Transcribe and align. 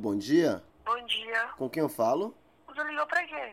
Bom 0.00 0.16
dia? 0.16 0.64
Bom 0.86 0.96
dia. 1.04 1.48
Com 1.58 1.68
quem 1.68 1.82
eu 1.82 1.88
falo? 1.88 2.34
Você 2.66 2.82
ligou 2.84 3.06
pra 3.06 3.22
quê? 3.22 3.52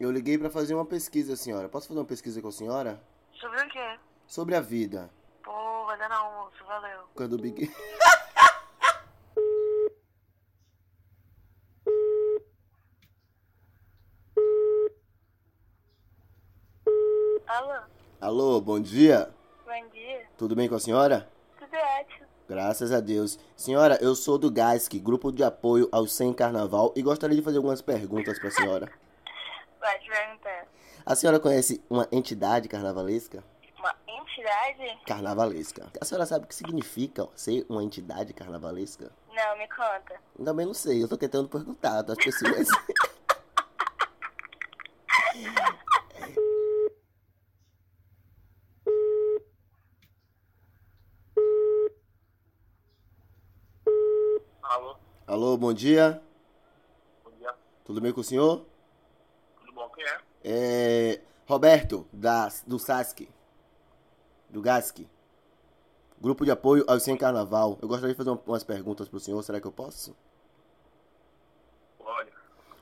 Eu 0.00 0.10
liguei 0.10 0.36
pra 0.36 0.50
fazer 0.50 0.74
uma 0.74 0.84
pesquisa, 0.84 1.36
senhora. 1.36 1.68
Posso 1.68 1.86
fazer 1.86 2.00
uma 2.00 2.04
pesquisa 2.04 2.42
com 2.42 2.48
a 2.48 2.52
senhora? 2.52 3.00
Sobre 3.34 3.62
o 3.62 3.68
quê? 3.68 3.96
Sobre 4.26 4.56
a 4.56 4.60
vida. 4.60 5.08
Pô, 5.44 5.86
vai 5.86 5.96
dar 5.96 6.08
não, 6.08 6.42
moço. 6.42 6.64
Valeu. 6.66 7.04
Quando 7.14 7.34
o 7.34 7.38
Big... 7.38 7.70
Alô? 17.46 17.82
Alô, 18.20 18.60
bom 18.60 18.80
dia? 18.80 19.32
Bom 19.64 19.88
dia. 19.92 20.26
Tudo 20.36 20.56
bem 20.56 20.68
com 20.68 20.74
a 20.74 20.80
senhora? 20.80 21.30
Graças 22.48 22.92
a 22.92 23.00
Deus. 23.00 23.38
Senhora, 23.56 23.98
eu 24.00 24.14
sou 24.14 24.38
do 24.38 24.50
GASC, 24.50 24.98
Grupo 25.00 25.32
de 25.32 25.42
Apoio 25.42 25.88
ao 25.90 26.06
Sem 26.06 26.32
Carnaval, 26.32 26.92
e 26.94 27.02
gostaria 27.02 27.36
de 27.36 27.42
fazer 27.42 27.56
algumas 27.56 27.82
perguntas 27.82 28.38
pra 28.38 28.50
senhora. 28.50 28.88
Pode 29.80 30.08
perguntar. 30.08 30.66
A 31.04 31.14
senhora 31.14 31.40
conhece 31.40 31.82
uma 31.90 32.06
entidade 32.12 32.68
carnavalesca? 32.68 33.42
Uma 33.78 33.94
entidade? 34.08 34.98
Carnavalesca. 35.06 35.86
A 36.00 36.04
senhora 36.04 36.26
sabe 36.26 36.44
o 36.44 36.48
que 36.48 36.54
significa 36.54 37.28
ser 37.34 37.66
uma 37.68 37.82
entidade 37.82 38.32
carnavalesca? 38.32 39.10
Não, 39.34 39.58
me 39.58 39.68
conta. 39.68 40.14
Também 40.44 40.66
não 40.66 40.74
sei, 40.74 41.02
eu 41.02 41.08
tô 41.08 41.16
tentando 41.16 41.48
perguntar 41.48 42.02
das 42.02 42.16
pessoas. 42.22 42.68
Alô, 55.56 55.68
bom 55.68 55.72
dia. 55.72 56.22
bom 57.24 57.30
dia. 57.38 57.54
Tudo 57.82 57.98
bem 57.98 58.12
com 58.12 58.20
o 58.20 58.24
senhor? 58.24 58.66
Tudo 59.58 59.72
bom? 59.72 59.88
Quem 59.88 60.04
é? 60.04 60.18
É. 60.44 61.20
Roberto, 61.46 62.06
da, 62.12 62.48
do 62.66 62.78
SASC. 62.78 63.26
Do 64.50 64.60
GASC. 64.60 65.08
Grupo 66.20 66.44
de 66.44 66.50
apoio 66.50 66.84
ao 66.86 67.00
Sem 67.00 67.16
Carnaval. 67.16 67.78
Eu 67.80 67.88
gostaria 67.88 68.12
de 68.12 68.18
fazer 68.18 68.28
uma- 68.28 68.42
umas 68.46 68.64
perguntas 68.64 69.08
pro 69.08 69.18
senhor, 69.18 69.42
será 69.42 69.58
que 69.58 69.66
eu 69.66 69.72
posso? 69.72 70.14
Olha, 72.00 72.32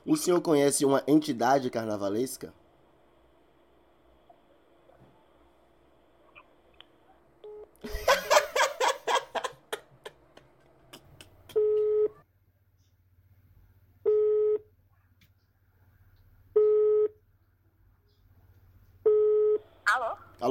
O 0.05 0.17
senhor 0.17 0.41
conhece 0.41 0.83
uma 0.83 1.01
entidade 1.07 1.69
carnavalesca? 1.69 2.53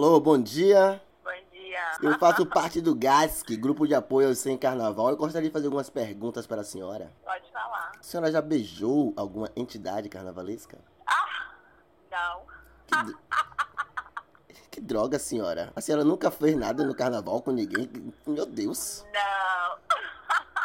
Alô? 0.05 0.21
Bom 0.21 0.39
dia. 0.39 1.01
Bom 1.25 1.31
dia. 1.51 1.81
Eu 2.03 2.19
faço 2.19 2.45
parte 2.45 2.79
do 2.79 2.95
GASC, 2.95 3.57
Grupo 3.57 3.87
de 3.87 3.95
Apoio 3.95 4.29
ao 4.29 4.35
Sem 4.35 4.55
Carnaval. 4.55 5.09
Eu 5.09 5.17
gostaria 5.17 5.49
de 5.49 5.53
fazer 5.53 5.65
algumas 5.65 5.89
perguntas 5.89 6.47
para 6.47 6.61
a 6.61 6.65
senhora. 6.65 7.11
Pode 7.25 7.51
falar. 7.51 7.91
A 7.99 8.03
senhora 8.03 8.31
já 8.31 8.43
beijou 8.43 9.15
alguma 9.17 9.49
entidade 9.57 10.11
carnavalesca? 10.11 10.77
Não. 12.11 12.43
Que, 12.87 13.15
que 14.73 14.81
droga, 14.83 15.19
senhora. 15.19 15.73
A 15.75 15.81
senhora 15.81 16.05
nunca 16.05 16.31
fez 16.31 16.55
nada 16.55 16.85
no 16.85 16.95
carnaval 16.95 17.41
com 17.41 17.53
ninguém? 17.53 17.91
Meu 18.27 18.45
Deus. 18.45 19.07
Não. 19.11 19.79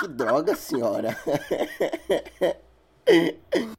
Que 0.02 0.08
droga, 0.10 0.54
senhora. 0.54 1.16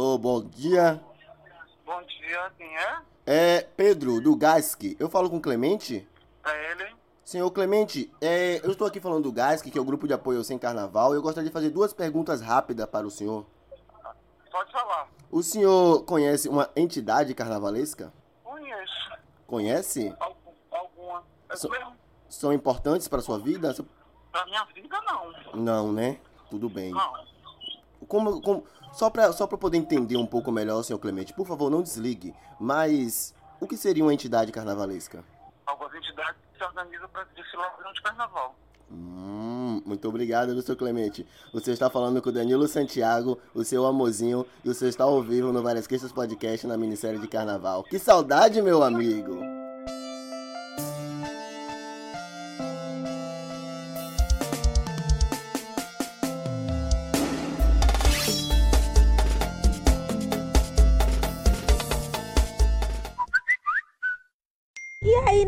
alô, 0.00 0.16
bom 0.16 0.42
dia. 0.42 0.98
bom 1.84 2.02
dia, 2.04 2.50
quem 2.56 2.74
é? 2.74 3.02
É 3.26 3.60
Pedro, 3.76 4.18
do 4.18 4.34
GASC. 4.34 4.96
Eu 4.98 5.10
falo 5.10 5.28
com 5.28 5.36
o 5.36 5.40
Clemente? 5.40 6.08
É 6.42 6.72
ele? 6.72 6.96
Senhor 7.22 7.50
Clemente, 7.50 8.10
é, 8.18 8.60
eu 8.64 8.72
estou 8.72 8.86
aqui 8.86 8.98
falando 8.98 9.24
do 9.24 9.32
GASC, 9.32 9.70
que 9.70 9.76
é 9.76 9.80
o 9.80 9.84
grupo 9.84 10.08
de 10.08 10.14
apoio 10.14 10.42
Sem 10.42 10.58
Carnaval. 10.58 11.14
Eu 11.14 11.20
gostaria 11.20 11.48
de 11.48 11.52
fazer 11.52 11.68
duas 11.68 11.92
perguntas 11.92 12.40
rápidas 12.40 12.86
para 12.86 13.06
o 13.06 13.10
senhor. 13.10 13.44
Pode 14.50 14.72
falar. 14.72 15.06
O 15.30 15.42
senhor 15.42 16.02
conhece 16.06 16.48
uma 16.48 16.70
entidade 16.74 17.34
carnavalesca? 17.34 18.10
Conheço. 18.42 19.10
Conhece? 19.46 20.14
Algum, 20.18 20.50
alguma. 20.70 21.24
É 21.50 21.56
So- 21.56 21.68
mesmo? 21.70 21.92
São 22.26 22.52
importantes 22.54 23.06
para 23.06 23.20
sua 23.20 23.38
vida? 23.38 23.74
Pra 24.32 24.46
minha 24.46 24.64
vida, 24.64 24.98
não. 25.02 25.60
Não, 25.62 25.92
né? 25.92 26.18
Tudo 26.48 26.70
bem. 26.70 26.90
Não. 26.90 27.29
Como, 28.10 28.42
como, 28.42 28.64
só 28.92 29.08
para 29.08 29.32
só 29.32 29.46
pra 29.46 29.56
poder 29.56 29.78
entender 29.78 30.16
um 30.16 30.26
pouco 30.26 30.50
melhor, 30.50 30.82
senhor 30.82 30.98
Clemente, 30.98 31.32
por 31.32 31.46
favor, 31.46 31.70
não 31.70 31.80
desligue. 31.80 32.34
Mas 32.58 33.32
o 33.60 33.68
que 33.68 33.76
seria 33.76 34.02
uma 34.02 34.12
entidade 34.12 34.50
carnavalesca? 34.50 35.24
Algumas 35.64 35.94
entidades 35.94 36.34
que 36.52 36.58
se 36.58 36.64
organizam 36.64 37.08
para 37.08 37.22
desfilar 37.36 37.72
o 37.78 38.02
carnaval. 38.02 38.56
Hum, 38.90 39.80
muito 39.86 40.08
obrigado, 40.08 40.60
seu 40.60 40.76
Clemente. 40.76 41.24
Você 41.52 41.70
está 41.70 41.88
falando 41.88 42.20
com 42.20 42.30
o 42.30 42.32
Danilo 42.32 42.66
Santiago, 42.66 43.38
o 43.54 43.62
seu 43.62 43.86
amorzinho, 43.86 44.44
e 44.64 44.68
você 44.68 44.88
está 44.88 45.04
ao 45.04 45.22
vivo 45.22 45.52
no 45.52 45.62
Várias 45.62 45.86
Queixas 45.86 46.10
Podcast 46.10 46.66
na 46.66 46.76
minissérie 46.76 47.20
de 47.20 47.28
carnaval. 47.28 47.84
Que 47.84 48.00
saudade, 48.00 48.60
meu 48.60 48.82
amigo! 48.82 49.59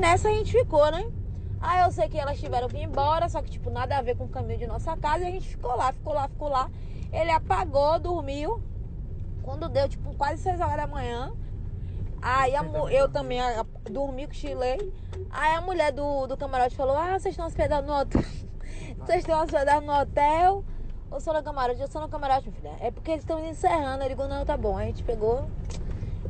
Nessa 0.02 0.28
a 0.28 0.32
gente 0.32 0.50
ficou, 0.52 0.90
né? 0.90 1.08
Aí 1.60 1.80
eu 1.82 1.92
sei 1.92 2.08
que 2.08 2.18
elas 2.18 2.38
tiveram 2.40 2.68
que 2.68 2.76
ir 2.76 2.82
embora, 2.82 3.28
só 3.28 3.40
que 3.40 3.48
tipo 3.50 3.70
nada 3.70 3.96
a 3.96 4.02
ver 4.02 4.16
com 4.16 4.24
o 4.24 4.28
caminho 4.28 4.58
de 4.58 4.66
nossa 4.66 4.96
casa, 4.96 5.24
e 5.24 5.28
a 5.28 5.30
gente 5.30 5.48
ficou 5.48 5.76
lá, 5.76 5.92
ficou 5.92 6.12
lá, 6.12 6.28
ficou 6.28 6.48
lá. 6.48 6.68
Ele 7.12 7.30
apagou, 7.30 8.00
dormiu. 8.00 8.60
Quando 9.42 9.68
deu 9.68 9.88
tipo 9.88 10.12
quase 10.14 10.42
6 10.42 10.60
horas 10.60 10.76
da 10.76 10.86
manhã, 10.88 11.32
aí 12.20 12.54
a 12.56 12.64
eu 12.91 13.08
também 13.08 13.41
a- 13.41 13.64
dormi, 13.91 14.26
cochilei. 14.26 14.92
Aí 15.30 15.54
a 15.54 15.60
mulher 15.60 15.92
do, 15.92 16.26
do 16.26 16.36
camarote 16.36 16.74
falou: 16.74 16.96
Ah, 16.96 17.18
vocês 17.18 17.32
estão 17.32 17.46
hospedados 17.46 17.88
no 17.88 17.96
hotel? 17.96 18.22
Vocês 18.98 19.18
estão 19.20 19.42
hospedados 19.42 19.84
no 19.84 19.92
hotel? 19.92 20.64
Ou 21.10 21.20
só 21.20 21.32
no 21.32 21.42
camarote? 21.42 21.80
Eu 21.80 21.88
sou 21.88 22.00
no 22.00 22.08
camarote, 22.08 22.48
minha 22.48 22.60
filha. 22.60 22.76
É 22.86 22.91
porque 22.91 23.10
eles 23.10 23.22
estão 23.24 23.44
encerrando. 23.44 24.02
Ele 24.04 24.14
falou: 24.14 24.30
Não, 24.30 24.44
tá 24.44 24.56
bom. 24.56 24.76
Aí 24.76 24.84
a 24.84 24.86
gente 24.88 25.02
pegou, 25.02 25.48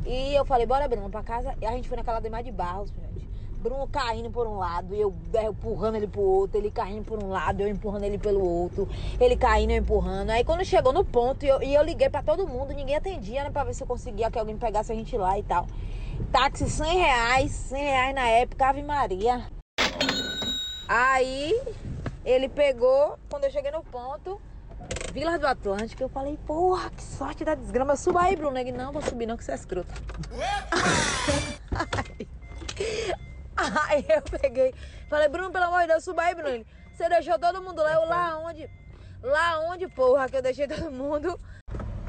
e 0.06 0.34
eu 0.34 0.44
falei, 0.44 0.66
bora, 0.66 0.88
Bruno, 0.88 1.08
pra 1.10 1.22
casa. 1.22 1.54
E 1.60 1.66
a 1.66 1.72
gente 1.72 1.88
foi 1.88 1.96
naquela 1.96 2.20
demais 2.20 2.44
de 2.44 2.50
Barros, 2.50 2.90
gente. 2.90 3.28
Bruno 3.62 3.86
caindo 3.86 4.28
por 4.28 4.46
um 4.46 4.58
lado, 4.58 4.94
eu 4.94 5.14
eu 5.32 5.52
empurrando 5.52 5.94
ele 5.94 6.08
pro 6.08 6.20
outro, 6.20 6.58
ele 6.58 6.70
caindo 6.70 7.04
por 7.04 7.22
um 7.22 7.28
lado, 7.28 7.60
eu 7.60 7.68
empurrando 7.68 8.02
ele 8.02 8.18
pelo 8.18 8.44
outro, 8.44 8.88
ele 9.20 9.36
caindo, 9.36 9.70
eu 9.70 9.76
empurrando. 9.76 10.30
Aí 10.30 10.42
quando 10.42 10.64
chegou 10.64 10.92
no 10.92 11.04
ponto, 11.04 11.44
eu, 11.44 11.62
e 11.62 11.72
eu 11.72 11.82
liguei 11.82 12.10
pra 12.10 12.22
todo 12.22 12.46
mundo, 12.46 12.74
ninguém 12.74 12.96
atendia, 12.96 13.44
né? 13.44 13.50
Pra 13.50 13.62
ver 13.62 13.74
se 13.74 13.82
eu 13.82 13.86
conseguia 13.86 14.30
que 14.30 14.38
alguém 14.38 14.58
pegasse 14.58 14.90
a 14.90 14.94
gente 14.94 15.16
lá 15.16 15.38
e 15.38 15.44
tal. 15.44 15.66
Táxi 16.32 16.68
100 16.68 16.98
reais, 16.98 17.52
100 17.52 17.82
reais 17.82 18.14
na 18.14 18.28
época, 18.28 18.66
Ave 18.66 18.82
Maria. 18.82 19.46
Aí 20.88 21.58
ele 22.24 22.48
pegou, 22.48 23.16
quando 23.30 23.44
eu 23.44 23.50
cheguei 23.50 23.70
no 23.70 23.84
ponto, 23.84 24.40
Vila 25.12 25.38
do 25.38 25.46
Atlântico, 25.46 26.02
eu 26.02 26.08
falei, 26.08 26.36
porra, 26.46 26.90
que 26.90 27.02
sorte 27.02 27.44
da 27.44 27.54
desgrama. 27.54 27.92
Eu 27.92 27.96
subo 27.96 28.18
aí, 28.18 28.34
Bruno. 28.34 28.58
Ele, 28.58 28.72
não, 28.72 28.92
vou 28.92 29.02
subir 29.02 29.26
não, 29.26 29.36
que 29.36 29.44
você 29.44 29.52
é 29.52 29.54
escroto. 29.54 29.92
Aí 33.88 34.04
eu 34.08 34.22
peguei, 34.22 34.74
falei, 35.08 35.28
Bruno, 35.28 35.50
pelo 35.50 35.64
amor 35.64 35.82
de 35.82 35.88
Deus, 35.88 36.04
suba 36.04 36.22
aí, 36.22 36.34
Bruno. 36.34 36.64
Você 36.94 37.08
deixou 37.08 37.38
todo 37.38 37.62
mundo 37.62 37.82
lá, 37.82 37.94
eu 37.94 38.04
lá 38.06 38.38
onde? 38.38 38.68
Lá 39.22 39.60
onde, 39.70 39.88
porra, 39.88 40.28
que 40.28 40.36
eu 40.36 40.42
deixei 40.42 40.66
todo 40.66 40.90
mundo. 40.90 41.38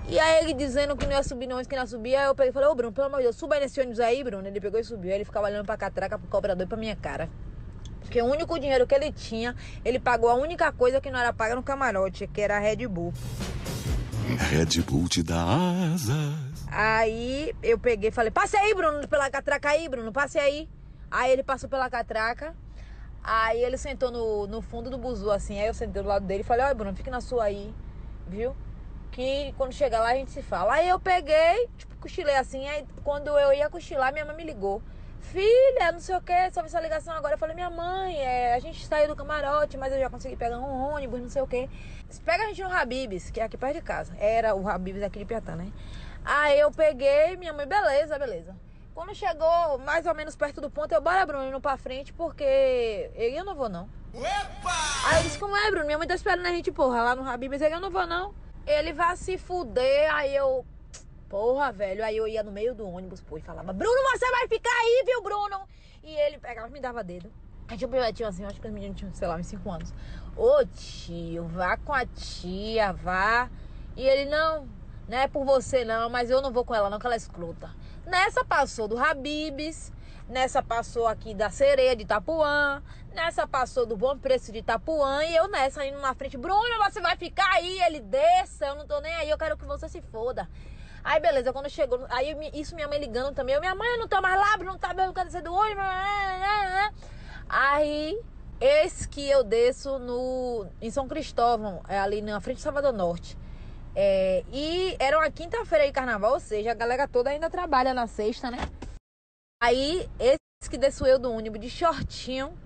E 0.07 0.19
aí 0.19 0.43
ele 0.43 0.53
dizendo 0.53 0.97
que 0.97 1.05
não 1.05 1.13
ia 1.13 1.23
subir, 1.23 1.47
não, 1.47 1.63
que 1.63 1.75
não 1.75 1.83
ia 1.83 1.87
subir. 1.87 2.15
Aí 2.15 2.25
eu 2.25 2.35
peguei 2.35 2.49
e 2.49 2.53
falei, 2.53 2.67
ô 2.69 2.75
Bruno, 2.75 2.91
pelo 2.91 3.07
amor 3.07 3.17
de 3.17 3.23
Deus, 3.23 3.35
suba 3.35 3.55
aí 3.55 3.61
nesse 3.61 3.79
ônibus 3.79 3.99
aí, 3.99 4.23
Bruno. 4.23 4.45
Ele 4.47 4.59
pegou 4.59 4.79
e 4.79 4.83
subiu. 4.83 5.11
Aí 5.11 5.17
ele 5.17 5.25
ficava 5.25 5.47
olhando 5.47 5.65
pra 5.65 5.77
catraca, 5.77 6.19
pro 6.19 6.27
cobrador 6.27 6.65
e 6.65 6.67
pra 6.67 6.77
minha 6.77 6.95
cara. 6.95 7.29
Porque 8.01 8.21
o 8.21 8.25
único 8.25 8.59
dinheiro 8.59 8.85
que 8.85 8.93
ele 8.93 9.11
tinha, 9.11 9.55
ele 9.83 9.99
pagou 9.99 10.29
a 10.29 10.35
única 10.35 10.71
coisa 10.71 10.99
que 10.99 11.09
não 11.09 11.19
era 11.19 11.31
paga 11.31 11.55
no 11.55 11.63
camarote, 11.63 12.27
que 12.27 12.41
era 12.41 12.57
a 12.57 12.59
Red 12.59 12.85
Bull. 12.87 13.13
Red 14.49 14.81
Bull 14.81 15.07
te 15.07 15.23
dá 15.23 15.41
asas. 15.93 16.53
Aí 16.67 17.55
eu 17.63 17.79
peguei 17.79 18.09
e 18.09 18.11
falei, 18.11 18.29
passe 18.29 18.57
aí, 18.57 18.73
Bruno, 18.75 19.07
pela 19.07 19.29
catraca 19.29 19.69
aí, 19.69 19.87
Bruno, 19.87 20.11
passe 20.11 20.37
aí. 20.37 20.67
Aí 21.13 21.31
ele 21.31 21.43
passou 21.43 21.69
pela 21.69 21.87
catraca. 21.91 22.55
Aí 23.23 23.63
ele 23.63 23.77
sentou 23.77 24.09
no, 24.09 24.47
no 24.47 24.63
fundo 24.63 24.89
do 24.89 24.97
buzu, 24.97 25.29
assim. 25.29 25.59
Aí 25.59 25.67
eu 25.67 25.73
sentei 25.73 26.01
do 26.01 26.09
lado 26.09 26.25
dele 26.25 26.41
e 26.41 26.43
falei, 26.43 26.65
olha, 26.65 26.73
Bruno, 26.73 26.95
fique 26.95 27.11
na 27.11 27.21
sua 27.21 27.43
aí, 27.43 27.71
viu? 28.27 28.55
Que 29.11 29.53
quando 29.55 29.71
chegar 29.71 29.99
lá 29.99 30.09
a 30.09 30.15
gente 30.15 30.31
se 30.31 30.41
fala. 30.41 30.73
Aí 30.73 30.89
eu 30.89 30.99
peguei, 30.99 31.69
tipo, 31.77 31.95
cochilei 31.97 32.35
assim. 32.35 32.67
Aí 32.67 32.83
quando 33.03 33.27
eu 33.27 33.53
ia 33.53 33.69
cochilar, 33.69 34.11
minha 34.11 34.25
mãe 34.25 34.35
me 34.35 34.43
ligou. 34.43 34.81
Filha, 35.21 35.91
não 35.91 35.99
sei 35.99 36.15
o 36.15 36.21
que, 36.21 36.51
só 36.51 36.61
essa 36.61 36.81
ligação 36.81 37.13
agora. 37.13 37.35
Eu 37.35 37.37
falei, 37.37 37.53
minha 37.53 37.69
mãe, 37.69 38.17
é, 38.17 38.55
a 38.55 38.59
gente 38.59 38.83
saiu 38.83 39.07
do 39.07 39.15
camarote, 39.15 39.77
mas 39.77 39.93
eu 39.93 39.99
já 39.99 40.09
consegui 40.09 40.35
pegar 40.35 40.57
um 40.57 40.93
ônibus, 40.93 41.21
não 41.21 41.29
sei 41.29 41.43
o 41.43 41.47
que. 41.47 41.69
Pega 42.25 42.43
a 42.43 42.47
gente 42.47 42.63
no 42.63 42.73
Habibs, 42.73 43.29
que 43.29 43.39
é 43.39 43.43
aqui 43.43 43.55
perto 43.55 43.75
de 43.75 43.81
casa. 43.81 44.13
Era 44.17 44.55
o 44.55 44.67
Habibs 44.67 45.03
aqui 45.03 45.19
de 45.19 45.25
Piatã, 45.25 45.55
né? 45.55 45.71
Aí 46.25 46.59
eu 46.59 46.71
peguei, 46.71 47.37
minha 47.37 47.53
mãe, 47.53 47.67
beleza, 47.67 48.17
beleza. 48.17 48.55
Quando 48.93 49.15
chegou 49.15 49.79
mais 49.79 50.05
ou 50.05 50.13
menos 50.13 50.35
perto 50.35 50.61
do 50.61 50.69
ponto, 50.69 50.91
eu, 50.91 51.01
bora, 51.01 51.25
Bruno, 51.25 51.47
indo 51.47 51.59
pra 51.59 51.77
frente, 51.77 52.13
porque 52.13 53.09
eu 53.15 53.43
não 53.43 53.55
vou, 53.55 53.67
não. 53.67 53.89
Aí 55.05 55.17
eu 55.17 55.23
disse, 55.23 55.39
como 55.39 55.57
é, 55.57 55.71
Bruno? 55.71 55.85
Minha 55.85 55.97
mãe 55.97 56.07
tá 56.07 56.13
esperando 56.13 56.45
a 56.45 56.51
gente, 56.51 56.71
porra, 56.71 57.01
lá 57.01 57.15
no 57.15 57.27
Habibs, 57.27 57.59
eu 57.61 57.79
não 57.79 57.89
vou, 57.89 58.05
não. 58.05 58.35
Ele 58.67 58.93
vai 58.93 59.17
se 59.17 59.35
fuder, 59.37 60.13
aí 60.13 60.35
eu, 60.35 60.63
porra, 61.27 61.71
velho. 61.71 62.05
Aí 62.05 62.15
eu 62.15 62.27
ia 62.27 62.43
no 62.43 62.51
meio 62.51 62.75
do 62.75 62.87
ônibus, 62.87 63.19
pô, 63.19 63.37
e 63.37 63.41
falava, 63.41 63.73
Bruno, 63.73 63.99
você 64.13 64.29
vai 64.29 64.47
ficar 64.47 64.69
aí, 64.69 65.03
viu, 65.07 65.23
Bruno? 65.23 65.61
E 66.03 66.15
ele 66.15 66.37
pegava 66.37 66.67
e 66.67 66.71
me 66.71 66.79
dava 66.79 67.03
dedo. 67.03 67.31
Aí 67.67 67.77
tipo, 67.77 67.95
eu 67.95 68.13
tinha 68.13 68.29
assim, 68.29 68.45
acho 68.45 68.61
que 68.61 68.67
os 68.67 68.73
meninos 68.73 68.97
tinham, 68.97 69.11
sei 69.13 69.27
lá, 69.27 69.37
uns 69.37 69.47
5 69.47 69.71
anos. 69.71 69.91
Ô 70.37 70.63
tio, 70.65 71.45
vá 71.47 71.77
com 71.77 71.93
a 71.93 72.05
tia, 72.05 72.93
vá. 72.93 73.49
E 73.95 74.07
ele, 74.07 74.29
não, 74.29 74.67
não 75.07 75.17
é 75.17 75.27
por 75.27 75.43
você 75.43 75.83
não, 75.83 76.09
mas 76.09 76.29
eu 76.29 76.41
não 76.41 76.51
vou 76.51 76.63
com 76.63 76.75
ela 76.75 76.89
não, 76.89 76.99
que 76.99 77.05
ela 77.07 77.15
é 77.15 77.17
escrota. 77.17 77.71
Nessa 78.05 78.43
passou 78.43 78.87
do 78.87 78.97
Habibs, 78.97 79.91
nessa 80.27 80.61
passou 80.61 81.07
aqui 81.07 81.33
da 81.33 81.49
Sereia 81.49 81.95
de 81.95 82.03
Itapuã, 82.03 82.83
nessa 83.13 83.47
passou 83.47 83.85
do 83.85 83.95
Bom 83.95 84.17
Preço 84.17 84.51
de 84.51 84.59
Itapuã 84.59 85.23
e 85.23 85.35
eu 85.35 85.47
nessa 85.47 85.85
indo 85.85 85.99
na 85.99 86.13
frente, 86.13 86.37
Bruno, 86.37 86.83
você 86.83 86.99
vai 86.99 87.15
ficar 87.15 87.49
aí, 87.53 87.81
ele 87.83 88.01
desça, 88.01 88.65
eu 88.65 88.75
não 88.75 88.85
tô 88.85 88.99
nem 88.99 89.13
aí, 89.13 89.29
eu 89.29 89.37
quero 89.37 89.57
que 89.57 89.65
você 89.65 89.87
se 89.87 90.01
foda. 90.01 90.49
Aí 91.01 91.19
beleza, 91.21 91.53
quando 91.53 91.69
chegou, 91.69 92.05
aí 92.09 92.35
isso 92.53 92.75
minha 92.75 92.87
mãe 92.87 92.99
ligando 92.99 93.33
também, 93.33 93.55
eu, 93.55 93.61
minha 93.61 93.75
mãe 93.75 93.97
não 93.97 94.07
tá 94.07 94.19
mais 94.21 94.37
lá, 94.37 94.57
não 94.57 94.77
tá 94.77 94.93
vendo 94.93 95.11
o 95.11 95.41
do 95.41 95.53
ônibus. 95.53 95.83
Aí, 97.47 98.19
eis 98.59 99.05
que 99.05 99.29
eu 99.29 99.43
desço 99.43 99.97
no, 99.99 100.65
em 100.81 100.91
São 100.91 101.07
Cristóvão, 101.07 101.81
é 101.87 101.99
ali 101.99 102.21
na 102.21 102.41
frente 102.41 102.57
do 102.57 102.61
Salvador 102.61 102.91
Norte. 102.91 103.37
É, 103.95 104.43
e 104.51 104.95
era 104.99 105.17
uma 105.17 105.29
quinta-feira 105.29 105.85
de 105.85 105.91
carnaval, 105.91 106.33
ou 106.33 106.39
seja, 106.39 106.71
a 106.71 106.75
galera 106.75 107.07
toda 107.07 107.29
ainda 107.29 107.49
trabalha 107.49 107.93
na 107.93 108.07
sexta, 108.07 108.49
né? 108.49 108.57
Aí, 109.61 110.09
esse 110.19 110.69
que 110.69 110.77
desço 110.77 111.05
eu 111.05 111.19
do 111.19 111.31
ônibus 111.31 111.59
de 111.59 111.69
shortinho, 111.69 112.57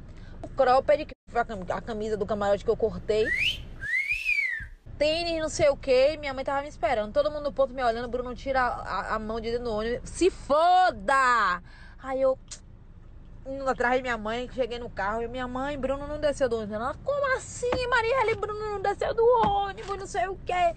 o 0.42 0.48
cropped, 0.48 1.06
que 1.06 1.14
foi 1.30 1.42
a 1.42 1.82
camisa 1.82 2.16
do 2.16 2.26
camarote 2.26 2.64
que 2.64 2.70
eu 2.70 2.78
cortei. 2.78 3.28
Tênis, 4.98 5.40
não 5.40 5.50
sei 5.50 5.70
o 5.70 5.78
que, 5.78 6.18
minha 6.18 6.34
mãe 6.34 6.44
tava 6.44 6.62
me 6.64 6.70
esperando. 6.70 7.14
Todo 7.14 7.30
mundo 7.30 7.44
no 7.44 7.54
ponto 7.54 7.72
me 7.74 7.84
olhando, 7.84 8.08
Bruno 8.08 8.34
tira 8.34 8.62
a, 8.62 9.16
a 9.16 9.20
mão 9.20 9.40
de 9.40 9.52
dentro 9.52 9.66
do 9.66 9.72
ônibus. 9.72 10.10
Se 10.10 10.32
foda! 10.32 11.62
Aí 12.02 12.22
eu 12.22 12.40
indo 13.46 13.70
atrás 13.70 13.96
de 13.96 14.02
minha 14.02 14.18
mãe, 14.18 14.50
cheguei 14.54 14.80
no 14.80 14.90
carro 14.90 15.22
e 15.22 15.28
minha 15.28 15.48
mãe, 15.48 15.78
Bruno 15.78 16.08
não 16.08 16.20
desceu 16.20 16.50
do 16.50 16.58
ônibus. 16.58 16.76
Ela, 16.76 16.96
como 17.04 17.38
assim, 17.38 17.88
Marielle? 17.88 18.36
Bruno 18.36 18.60
não 18.60 18.82
desceu 18.82 19.14
do 19.14 19.24
ônibus, 19.24 19.98
não 19.98 20.08
sei 20.08 20.28
o 20.28 20.36
que. 20.38 20.76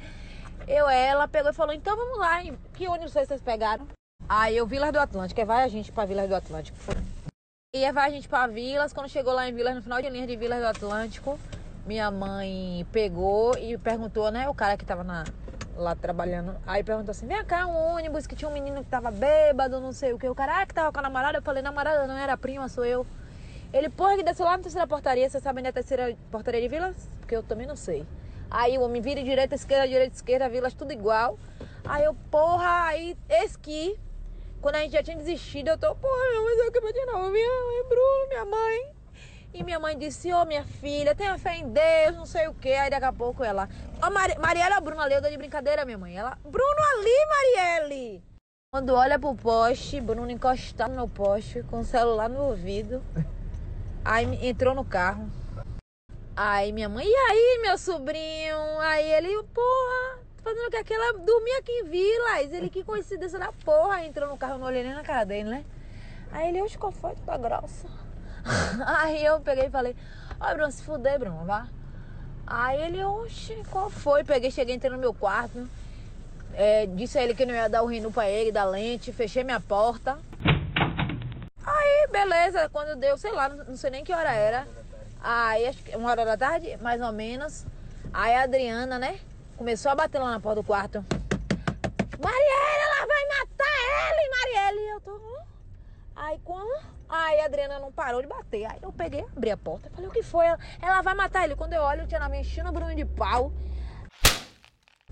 Eu, 0.72 0.88
ela 0.88 1.26
pegou 1.26 1.50
e 1.50 1.52
falou, 1.52 1.74
então 1.74 1.96
vamos 1.96 2.16
lá, 2.16 2.40
que 2.74 2.86
ônibus 2.86 3.12
vocês 3.12 3.42
pegaram? 3.42 3.88
Aí 4.28 4.56
eu, 4.56 4.64
Vilas 4.64 4.92
do 4.92 5.00
Atlântico, 5.00 5.40
aí 5.40 5.44
vai 5.44 5.64
a 5.64 5.68
gente 5.68 5.90
pra 5.90 6.04
Vilas 6.04 6.28
do 6.28 6.34
Atlântico. 6.36 6.78
E 7.74 7.90
vai 7.90 8.08
a 8.08 8.12
gente 8.12 8.28
pra 8.28 8.46
Vilas, 8.46 8.92
quando 8.92 9.08
chegou 9.08 9.32
lá 9.32 9.48
em 9.48 9.52
Vilas, 9.52 9.74
no 9.74 9.82
final 9.82 10.00
de 10.00 10.08
linha 10.08 10.28
de 10.28 10.36
Vilas 10.36 10.60
do 10.60 10.66
Atlântico, 10.66 11.40
minha 11.84 12.08
mãe 12.12 12.86
pegou 12.92 13.58
e 13.58 13.76
perguntou, 13.78 14.30
né, 14.30 14.48
o 14.48 14.54
cara 14.54 14.76
que 14.76 14.84
tava 14.84 15.02
na, 15.02 15.24
lá 15.74 15.96
trabalhando, 15.96 16.56
aí 16.64 16.84
perguntou 16.84 17.10
assim, 17.10 17.26
vem 17.26 17.44
cá, 17.44 17.66
um 17.66 17.96
ônibus 17.96 18.28
que 18.28 18.36
tinha 18.36 18.48
um 18.48 18.54
menino 18.54 18.84
que 18.84 18.90
tava 18.90 19.10
bêbado, 19.10 19.80
não 19.80 19.92
sei 19.92 20.12
o 20.12 20.18
que, 20.20 20.28
o 20.28 20.36
cara, 20.36 20.62
ah, 20.62 20.66
que 20.66 20.72
tava 20.72 20.92
com 20.92 21.00
a 21.00 21.02
namorada, 21.02 21.38
eu 21.38 21.42
falei, 21.42 21.64
namorada 21.64 22.06
não 22.06 22.16
era 22.16 22.36
prima, 22.36 22.68
sou 22.68 22.84
eu. 22.84 23.04
Ele, 23.72 23.88
porra, 23.88 24.16
que 24.16 24.22
desceu 24.22 24.46
lá 24.46 24.56
na 24.56 24.62
terceira 24.62 24.86
portaria, 24.86 25.28
você 25.28 25.40
sabe 25.40 25.58
onde 25.58 25.66
é 25.66 25.70
a 25.70 25.72
terceira 25.72 26.16
portaria 26.30 26.60
de 26.60 26.68
Vilas? 26.68 27.08
Porque 27.18 27.34
eu 27.34 27.42
também 27.42 27.66
não 27.66 27.74
sei. 27.74 28.06
Aí 28.50 28.76
o 28.76 28.82
homem 28.82 29.00
vira 29.00 29.22
direita, 29.22 29.54
esquerda, 29.54 29.86
direita, 29.86 30.16
esquerda, 30.16 30.48
Vilas, 30.48 30.74
tudo 30.74 30.92
igual. 30.92 31.38
Aí 31.84 32.04
eu, 32.04 32.14
porra, 32.30 32.86
aí 32.86 33.16
esqui. 33.28 33.98
Quando 34.60 34.74
a 34.74 34.80
gente 34.80 34.92
já 34.92 35.02
tinha 35.02 35.16
desistido, 35.16 35.68
eu 35.68 35.78
tô, 35.78 35.94
porra, 35.94 36.42
mas 36.44 36.58
eu 36.58 36.68
acabei 36.68 36.92
de 36.92 37.06
novo. 37.06 37.30
Minha 37.30 37.48
mãe, 37.48 37.88
Bruno, 37.88 38.28
minha 38.28 38.44
mãe. 38.44 39.00
E 39.54 39.62
minha 39.62 39.78
mãe 39.78 39.96
disse, 39.96 40.32
ô 40.32 40.42
oh, 40.42 40.44
minha 40.44 40.64
filha, 40.64 41.14
tenha 41.14 41.36
fé 41.38 41.56
em 41.56 41.68
Deus, 41.68 42.16
não 42.16 42.26
sei 42.26 42.48
o 42.48 42.54
que. 42.54 42.72
Aí 42.72 42.90
daqui 42.90 43.06
a 43.06 43.12
pouco 43.12 43.42
ela, 43.42 43.68
ó, 44.02 44.06
oh, 44.06 44.10
Mar 44.10 44.36
Mariela, 44.38 44.80
Bruno 44.80 45.00
ali, 45.00 45.14
eu 45.14 45.20
dou 45.22 45.30
de 45.30 45.36
brincadeira, 45.36 45.84
minha 45.84 45.98
mãe. 45.98 46.16
Ela, 46.16 46.36
Bruno 46.44 46.80
ali, 46.92 47.26
Marielle. 47.28 48.22
Quando 48.72 48.94
olha 48.94 49.18
pro 49.18 49.34
poste, 49.34 50.00
Bruno 50.00 50.30
encostado 50.30 50.94
no 50.94 51.08
poste, 51.08 51.62
com 51.64 51.80
o 51.80 51.84
celular 51.84 52.28
no 52.28 52.50
ouvido. 52.50 53.02
Aí 54.04 54.48
entrou 54.48 54.74
no 54.74 54.84
carro. 54.84 55.28
Aí 56.36 56.72
minha 56.72 56.88
mãe, 56.88 57.06
e 57.06 57.14
aí, 57.14 57.60
meu 57.62 57.76
sobrinho? 57.76 58.56
Aí 58.80 59.12
ele, 59.12 59.42
porra, 59.52 60.18
fazendo 60.42 60.68
o 60.68 60.70
que 60.70 60.76
aquela 60.76 61.18
dormia 61.18 61.58
aqui 61.58 61.72
em 61.72 61.84
Vilas. 61.84 62.52
Ele 62.52 62.70
que 62.70 62.84
coincidência 62.84 63.38
da 63.38 63.52
porra, 63.64 64.04
entrou 64.04 64.28
no 64.28 64.36
carro, 64.36 64.58
não 64.58 64.66
olhei 64.66 64.82
nem 64.82 64.94
na 64.94 65.02
cara 65.02 65.24
dele, 65.24 65.50
né? 65.50 65.64
Aí 66.32 66.48
ele, 66.48 66.62
oxe, 66.62 66.78
qual 66.78 66.92
foi? 66.92 67.14
Tá 67.26 67.36
grossa. 67.36 67.88
Aí 68.98 69.24
eu 69.24 69.40
peguei 69.40 69.66
e 69.66 69.70
falei, 69.70 69.96
ó, 70.40 70.54
Bruno, 70.54 70.70
se 70.70 70.82
fuder, 70.82 71.18
Bruno, 71.18 71.44
vá. 71.44 71.66
Aí 72.46 72.80
ele, 72.82 73.04
oxe, 73.04 73.62
qual 73.70 73.90
foi? 73.90 74.24
Peguei, 74.24 74.50
cheguei, 74.50 74.74
entrei 74.74 74.90
no 74.90 74.98
meu 74.98 75.12
quarto. 75.12 75.68
É, 76.54 76.86
disse 76.86 77.18
a 77.18 77.22
ele 77.22 77.34
que 77.34 77.46
não 77.46 77.54
ia 77.54 77.68
dar 77.68 77.82
o 77.82 77.86
rinu 77.86 78.10
pra 78.10 78.28
ele, 78.28 78.50
da 78.50 78.64
lente, 78.64 79.12
fechei 79.12 79.44
minha 79.44 79.60
porta. 79.60 80.18
Aí, 81.64 82.08
beleza, 82.10 82.68
quando 82.70 82.98
deu, 82.98 83.16
sei 83.18 83.32
lá, 83.32 83.48
não 83.48 83.76
sei 83.76 83.90
nem 83.90 84.04
que 84.04 84.12
hora 84.12 84.32
era. 84.32 84.66
Aí, 85.22 85.66
acho 85.66 85.82
que 85.82 85.94
uma 85.96 86.10
hora 86.10 86.24
da 86.24 86.36
tarde, 86.36 86.76
mais 86.80 87.00
ou 87.00 87.12
menos. 87.12 87.66
Aí 88.12 88.34
a 88.34 88.42
Adriana, 88.42 88.98
né, 88.98 89.20
começou 89.56 89.92
a 89.92 89.94
bater 89.94 90.18
lá 90.18 90.30
na 90.30 90.40
porta 90.40 90.62
do 90.62 90.66
quarto. 90.66 91.04
Marielle, 92.18 92.82
ela 92.84 93.06
vai 93.06 93.24
matar 93.38 94.12
ele, 94.12 94.30
Marielle. 94.30 94.88
Eu 94.88 95.00
tô. 95.00 95.20
Aí 96.16 96.40
quando. 96.44 96.84
Aí 97.08 97.40
a 97.40 97.44
Adriana 97.46 97.78
não 97.78 97.92
parou 97.92 98.20
de 98.20 98.28
bater. 98.28 98.66
Aí 98.66 98.78
eu 98.82 98.92
peguei, 98.92 99.24
abri 99.36 99.50
a 99.50 99.56
porta 99.56 99.88
e 99.88 99.90
falei, 99.90 100.08
o 100.08 100.12
que 100.12 100.22
foi? 100.22 100.46
Ela, 100.46 100.58
ela 100.80 101.02
vai 101.02 101.14
matar 101.14 101.44
ele. 101.44 101.56
Quando 101.56 101.72
eu 101.72 101.82
olho, 101.82 102.02
eu 102.02 102.06
tinha 102.06 102.20
na 102.20 102.28
minha 102.28 102.40
enchendo 102.40 102.68
o 102.68 102.72
Bruno 102.72 102.94
de 102.94 103.04
pau. 103.04 103.52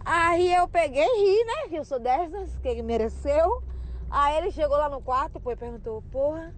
Aí 0.04 0.54
eu 0.54 0.68
peguei 0.68 1.04
e 1.04 1.24
ri, 1.24 1.44
né? 1.44 1.68
Que 1.68 1.76
eu 1.76 1.84
sou 1.84 1.98
dessas, 1.98 2.56
que 2.58 2.68
ele 2.68 2.82
mereceu. 2.82 3.62
Aí 4.10 4.36
ele 4.38 4.50
chegou 4.50 4.76
lá 4.76 4.88
no 4.88 5.02
quarto 5.02 5.38
pô, 5.38 5.50
e 5.52 5.56
perguntou, 5.56 6.02
porra, 6.10 6.54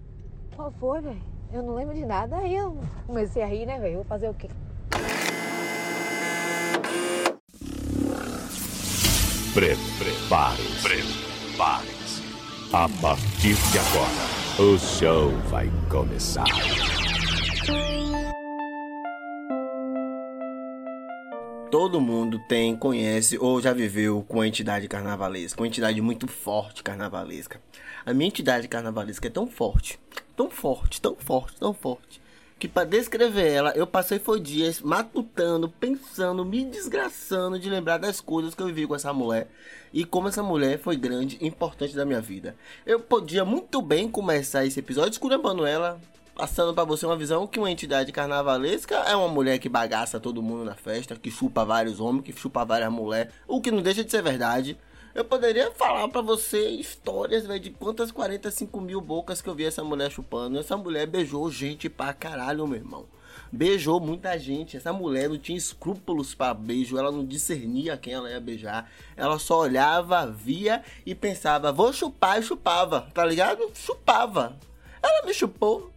qual 0.55 0.71
foi, 0.71 1.01
velho? 1.01 1.30
Eu 1.53 1.61
não 1.63 1.75
lembro 1.75 1.93
de 1.93 2.05
nada. 2.05 2.37
Aí 2.37 2.55
eu 2.55 2.77
comecei 3.05 3.43
a 3.43 3.45
rir, 3.45 3.65
né, 3.65 3.77
velho? 3.79 3.95
Vou 3.95 4.05
fazer 4.05 4.29
o 4.29 4.33
quê? 4.33 4.49
Prepare-se. 9.53 10.81
Prepare-se. 10.81 12.23
A 12.71 12.87
partir 13.01 13.55
de 13.55 13.79
agora, 13.79 14.71
o 14.71 14.79
show 14.79 15.29
vai 15.49 15.69
começar. 15.89 16.45
Todo 21.71 22.01
mundo 22.01 22.37
tem, 22.49 22.75
conhece 22.75 23.37
ou 23.37 23.61
já 23.61 23.71
viveu 23.71 24.25
com 24.27 24.41
a 24.41 24.47
entidade 24.47 24.89
carnavalesca, 24.89 25.61
uma 25.61 25.67
entidade 25.67 26.01
muito 26.01 26.27
forte 26.27 26.83
carnavalesca. 26.83 27.61
A 28.05 28.13
minha 28.13 28.27
entidade 28.27 28.67
carnavalesca 28.67 29.27
é 29.27 29.31
tão 29.31 29.47
forte, 29.47 29.97
tão 30.35 30.49
forte, 30.49 30.99
tão 30.99 31.15
forte, 31.15 31.57
tão 31.57 31.73
forte, 31.73 32.21
que 32.59 32.67
para 32.67 32.83
descrever 32.83 33.49
ela, 33.49 33.71
eu 33.71 33.87
passei 33.87 34.19
foi 34.19 34.41
dias 34.41 34.81
matutando, 34.81 35.69
pensando, 35.69 36.43
me 36.43 36.65
desgraçando 36.65 37.57
de 37.57 37.69
lembrar 37.69 37.99
das 37.99 38.19
coisas 38.19 38.53
que 38.53 38.61
eu 38.61 38.67
vivi 38.67 38.85
com 38.85 38.95
essa 38.95 39.13
mulher 39.13 39.49
e 39.93 40.03
como 40.03 40.27
essa 40.27 40.43
mulher 40.43 40.77
foi 40.77 40.97
grande 40.97 41.37
e 41.39 41.47
importante 41.47 41.95
da 41.95 42.05
minha 42.05 42.19
vida. 42.19 42.53
Eu 42.85 42.99
podia 42.99 43.45
muito 43.45 43.81
bem 43.81 44.09
começar 44.11 44.65
esse 44.65 44.81
episódio 44.81 45.11
esculhambando 45.11 45.65
ela, 45.65 46.01
passando 46.35 46.73
para 46.73 46.83
você 46.83 47.05
uma 47.05 47.15
visão 47.15 47.47
que 47.47 47.59
uma 47.59 47.71
entidade 47.71 48.11
carnavalesca 48.11 48.95
é 48.95 49.15
uma 49.15 49.27
mulher 49.27 49.59
que 49.59 49.69
bagaça 49.69 50.19
todo 50.19 50.41
mundo 50.41 50.65
na 50.65 50.75
festa, 50.75 51.15
que 51.15 51.29
chupa 51.29 51.65
vários 51.65 51.99
homens, 51.99 52.23
que 52.23 52.33
chupa 52.33 52.65
várias 52.65 52.91
mulheres, 52.91 53.33
o 53.47 53.61
que 53.61 53.71
não 53.71 53.81
deixa 53.81 54.03
de 54.03 54.11
ser 54.11 54.21
verdade. 54.21 54.77
Eu 55.13 55.25
poderia 55.25 55.69
falar 55.71 56.07
para 56.07 56.21
você 56.21 56.69
histórias, 56.69 57.45
véio, 57.45 57.59
de 57.59 57.69
quantas 57.69 58.11
45 58.11 58.79
mil 58.79 59.01
bocas 59.01 59.41
que 59.41 59.49
eu 59.49 59.53
vi 59.53 59.65
essa 59.65 59.83
mulher 59.83 60.09
chupando. 60.09 60.57
Essa 60.57 60.77
mulher 60.77 61.05
beijou 61.05 61.51
gente 61.51 61.89
pra 61.89 62.13
caralho, 62.13 62.65
meu 62.65 62.77
irmão. 62.77 63.05
Beijou 63.51 63.99
muita 63.99 64.39
gente. 64.39 64.77
Essa 64.77 64.93
mulher 64.93 65.27
não 65.27 65.37
tinha 65.37 65.57
escrúpulos 65.57 66.33
para 66.33 66.53
beijo. 66.53 66.97
Ela 66.97 67.11
não 67.11 67.25
discernia 67.25 67.97
quem 67.97 68.13
ela 68.13 68.29
ia 68.29 68.39
beijar. 68.39 68.89
Ela 69.17 69.37
só 69.37 69.59
olhava, 69.59 70.25
via 70.25 70.81
e 71.05 71.13
pensava: 71.13 71.73
vou 71.73 71.91
chupar 71.91 72.39
e 72.39 72.43
chupava. 72.43 73.09
Tá 73.13 73.25
ligado? 73.25 73.69
Chupava. 73.73 74.55
Ela 75.03 75.25
me 75.25 75.33
chupou. 75.33 75.91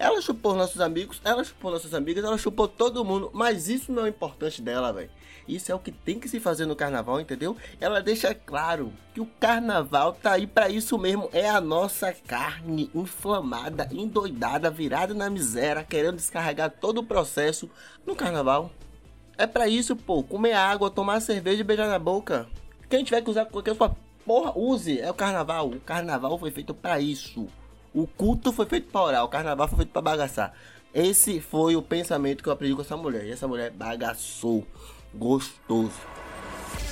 Ela 0.00 0.22
chupou 0.22 0.54
nossos 0.54 0.80
amigos, 0.80 1.20
ela 1.24 1.42
chupou 1.42 1.72
nossas 1.72 1.92
amigas, 1.92 2.24
ela 2.24 2.38
chupou 2.38 2.68
todo 2.68 3.04
mundo. 3.04 3.30
Mas 3.34 3.68
isso 3.68 3.90
não 3.90 4.06
é 4.06 4.08
importante 4.08 4.62
dela, 4.62 4.92
velho. 4.92 5.10
Isso 5.48 5.72
é 5.72 5.74
o 5.74 5.78
que 5.78 5.90
tem 5.90 6.20
que 6.20 6.28
se 6.28 6.38
fazer 6.38 6.66
no 6.66 6.76
carnaval, 6.76 7.20
entendeu? 7.20 7.56
Ela 7.80 8.00
deixa 8.00 8.32
claro 8.32 8.92
que 9.12 9.20
o 9.20 9.26
carnaval 9.40 10.12
tá 10.12 10.32
aí 10.32 10.46
para 10.46 10.68
isso 10.68 10.96
mesmo. 10.96 11.28
É 11.32 11.50
a 11.50 11.60
nossa 11.60 12.12
carne 12.12 12.88
inflamada, 12.94 13.88
endoidada, 13.90 14.70
virada 14.70 15.14
na 15.14 15.28
miséria, 15.28 15.82
querendo 15.82 16.16
descarregar 16.16 16.70
todo 16.70 16.98
o 16.98 17.04
processo 17.04 17.68
no 18.06 18.14
carnaval. 18.14 18.70
É 19.36 19.48
para 19.48 19.66
isso, 19.66 19.96
pô. 19.96 20.22
Comer 20.22 20.52
água, 20.52 20.90
tomar 20.90 21.18
cerveja 21.18 21.62
e 21.62 21.64
beijar 21.64 21.88
na 21.88 21.98
boca. 21.98 22.46
Quem 22.88 23.02
tiver 23.02 23.20
que 23.22 23.30
usar 23.30 23.46
qualquer 23.46 23.74
coisa, 23.74 23.96
porra, 24.24 24.52
use. 24.54 25.00
É 25.00 25.10
o 25.10 25.14
carnaval. 25.14 25.70
O 25.70 25.80
carnaval 25.80 26.38
foi 26.38 26.52
feito 26.52 26.72
para 26.72 27.00
isso. 27.00 27.48
O 27.98 28.06
culto 28.06 28.52
foi 28.52 28.64
feito 28.64 28.92
para 28.92 29.02
orar. 29.02 29.24
O 29.24 29.28
carnaval 29.28 29.66
foi 29.66 29.78
feito 29.78 29.90
para 29.90 30.00
bagaçar. 30.00 30.54
Esse 30.94 31.40
foi 31.40 31.74
o 31.74 31.82
pensamento 31.82 32.44
que 32.44 32.48
eu 32.48 32.52
aprendi 32.52 32.72
com 32.72 32.82
essa 32.82 32.96
mulher. 32.96 33.24
E 33.26 33.32
essa 33.32 33.48
mulher 33.48 33.72
bagaçou 33.72 34.64
gostoso. 35.12 35.98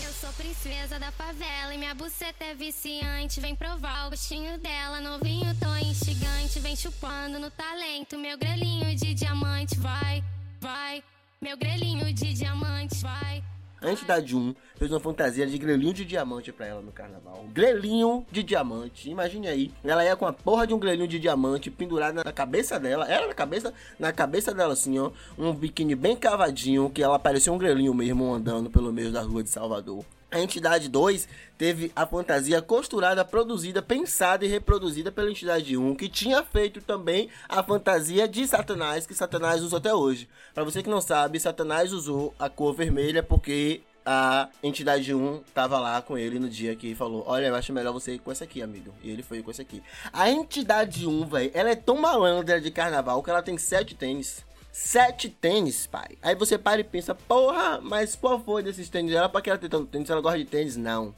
Eu 0.05 0.13
sou 0.13 0.33
princesa 0.33 0.99
da 0.99 1.13
favela 1.13 1.73
e 1.73 1.79
minha 1.79 1.95
buceta 1.95 2.45
é 2.47 2.55
viciante. 2.57 3.39
Vem 3.41 3.55
provar 3.55 4.09
o 4.09 4.11
gostinho 4.11 4.59
dela, 4.59 5.01
novinho, 5.01 5.57
tão 5.61 5.79
instigante. 5.79 6.59
Vem 6.59 6.75
chupando 6.75 7.39
no 7.39 7.53
talento, 7.53 8.19
meu 8.19 8.37
grelhinho 8.37 8.93
de 8.97 9.15
diamante. 9.15 9.79
Vai, 9.79 10.25
vai, 10.61 11.05
meu 11.41 11.57
grelhinho 11.57 12.13
de 12.13 12.35
diamante. 12.35 12.97
Vai. 12.97 13.45
A 13.81 13.91
entidade 13.91 14.35
1 14.35 14.55
fez 14.77 14.91
uma 14.91 14.99
fantasia 14.99 15.47
de 15.47 15.59
grelhinho 15.59 15.93
de 15.93 16.05
diamante 16.05 16.51
pra 16.51 16.67
ela 16.67 16.81
no 16.81 16.91
carnaval. 16.91 17.45
Grelhinho 17.53 18.27
de 18.33 18.43
diamante. 18.43 19.11
Imagine 19.11 19.49
aí. 19.49 19.71
Ela 19.85 20.05
ia 20.05 20.17
com 20.17 20.27
a 20.27 20.33
porra 20.33 20.67
de 20.67 20.73
um 20.73 20.79
grelhinho 20.79 21.07
de 21.07 21.19
diamante 21.19 21.71
pendurado 21.71 22.15
na 22.15 22.33
cabeça 22.33 22.81
dela. 22.81 23.07
Era 23.07 23.27
na 23.27 23.35
cabeça, 23.35 23.75
na 23.99 24.13
cabeça 24.13 24.55
dela 24.55 24.73
assim, 24.73 24.99
ó. 24.99 25.11
Um 25.39 25.53
biquíni 25.53 25.95
bem 25.95 26.17
cavadinho, 26.17 26.91
que 26.91 27.03
ela 27.03 27.19
parecia 27.19 27.53
um 27.53 27.59
grelhinho 27.59 27.93
mesmo 27.93 28.33
andando 28.33 28.71
pelo 28.71 28.93
meio 28.93 29.13
da 29.13 29.21
rua 29.21 29.43
de 29.43 29.51
Salvador. 29.51 30.05
A 30.31 30.41
entidade 30.41 30.89
2 30.89 31.29
teve 31.57 31.93
a 31.95 32.05
fantasia 32.05 32.61
costurada, 32.61 33.25
produzida, 33.25 33.81
pensada 33.81 34.45
e 34.45 34.49
reproduzida 34.49 35.13
pela 35.13 35.31
entidade 35.31 35.77
1, 35.77 35.95
que 35.95 36.09
tinha 36.09 36.43
feito 36.43 36.81
também 36.81 37.29
a 37.49 37.63
fantasia 37.63 38.27
de 38.27 38.47
Satanás, 38.47 39.07
que 39.07 39.15
Satanás 39.15 39.63
usa 39.63 39.77
até 39.77 39.95
hoje. 39.95 40.29
Para 40.53 40.65
você 40.65 40.83
que 40.83 40.91
não 40.91 41.01
sabe, 41.01 41.39
Satanás 41.39 41.93
usou 41.93 42.35
a 42.39 42.51
cor 42.51 42.75
vermelha 42.75 43.23
porque 43.23 43.83
a 44.05 44.49
entidade 44.63 45.13
1 45.13 45.43
tava 45.53 45.81
lá 45.81 46.01
com 46.01 46.17
ele 46.17 46.39
no 46.39 46.49
dia 46.49 46.77
que 46.77 46.95
falou: 46.95 47.25
Olha, 47.27 47.47
eu 47.47 47.55
acho 47.57 47.73
melhor 47.73 47.93
você 47.93 48.15
ir 48.15 48.19
com 48.21 48.31
essa 48.31 48.45
aqui, 48.45 48.63
amigo. 48.63 48.95
E 49.03 49.11
ele 49.11 49.23
foi 49.23 49.43
com 49.43 49.51
essa 49.51 49.63
aqui. 49.63 49.83
A 50.13 50.31
entidade 50.31 51.07
1, 51.07 51.27
velho, 51.27 51.51
ela 51.53 51.71
é 51.71 51.75
tão 51.77 51.97
malandra 51.97 52.61
de 52.61 52.71
carnaval 52.71 53.23
que 53.23 53.31
ela 53.31 53.43
tem 53.43 53.59
sete 53.59 53.97
tênis 53.97 54.46
sete 54.77 55.31
tênis, 55.31 55.87
pai. 55.87 56.19
Aí 56.21 56.35
você 56.35 56.59
para 56.59 56.81
e 56.83 56.85
pensa, 56.85 57.15
porra, 57.15 57.81
mas 57.81 58.15
qual 58.15 58.39
foi 58.39 58.63
desses 58.63 58.91
tênis? 58.91 59.15
Ela 59.15 59.29
pra 59.29 59.41
que 59.41 59.49
ela 59.49 59.59
tem 59.59 59.71
tanto 59.71 59.87
tênis? 59.87 60.11
Ela 60.11 60.21
gosta 60.21 60.39
de 60.39 60.45
tênis? 60.45 60.77
Não. 60.77 61.15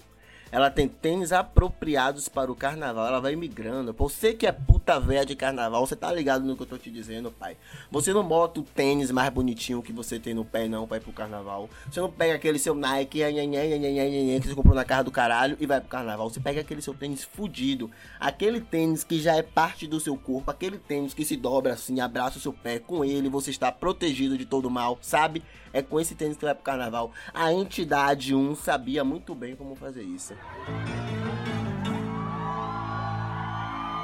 Ela 0.50 0.70
tem 0.70 0.88
tênis 0.88 1.32
apropriados 1.32 2.28
para 2.28 2.50
o 2.50 2.54
carnaval. 2.54 3.06
Ela 3.06 3.20
vai 3.20 3.36
migrando. 3.36 3.92
Você 3.92 4.32
que 4.32 4.46
é 4.46 4.52
puta 4.52 4.98
velha 4.98 5.26
de 5.26 5.36
carnaval, 5.36 5.86
você 5.86 5.94
tá 5.94 6.10
ligado 6.12 6.44
no 6.44 6.56
que 6.56 6.62
eu 6.62 6.66
tô 6.66 6.78
te 6.78 6.90
dizendo, 6.90 7.30
pai. 7.30 7.56
Você 7.90 8.12
não 8.12 8.26
bota 8.26 8.60
o 8.60 8.62
tênis 8.62 9.10
mais 9.10 9.30
bonitinho 9.30 9.82
que 9.82 9.92
você 9.92 10.18
tem 10.18 10.32
no 10.32 10.44
pé, 10.44 10.66
não, 10.66 10.86
pra 10.86 10.96
ir 10.96 11.00
pro 11.00 11.12
carnaval. 11.12 11.68
Você 11.90 12.00
não 12.00 12.10
pega 12.10 12.34
aquele 12.34 12.58
seu 12.58 12.74
Nike 12.74 13.18
que 13.18 14.46
você 14.46 14.54
comprou 14.54 14.74
na 14.74 14.84
casa 14.84 15.04
do 15.04 15.10
caralho 15.10 15.56
e 15.60 15.66
vai 15.66 15.80
pro 15.80 15.90
carnaval. 15.90 16.30
Você 16.30 16.40
pega 16.40 16.60
aquele 16.60 16.80
seu 16.80 16.94
tênis 16.94 17.24
fudido. 17.24 17.90
Aquele 18.18 18.60
tênis 18.60 19.04
que 19.04 19.20
já 19.20 19.36
é 19.36 19.42
parte 19.42 19.86
do 19.86 20.00
seu 20.00 20.16
corpo. 20.16 20.50
Aquele 20.50 20.78
tênis 20.78 21.12
que 21.12 21.24
se 21.24 21.36
dobra 21.36 21.74
assim, 21.74 22.00
abraça 22.00 22.38
o 22.38 22.40
seu 22.40 22.52
pé. 22.52 22.78
Com 22.78 23.04
ele 23.04 23.28
você 23.28 23.50
está 23.50 23.70
protegido 23.70 24.38
de 24.38 24.46
todo 24.46 24.70
mal, 24.70 24.98
sabe? 25.02 25.42
É 25.72 25.82
com 25.82 26.00
esse 26.00 26.14
tênis 26.14 26.38
que 26.38 26.44
vai 26.44 26.54
pro 26.54 26.64
carnaval. 26.64 27.12
A 27.34 27.52
entidade 27.52 28.34
1 28.34 28.54
sabia 28.54 29.04
muito 29.04 29.34
bem 29.34 29.54
como 29.54 29.74
fazer 29.74 30.02
isso. 30.02 30.37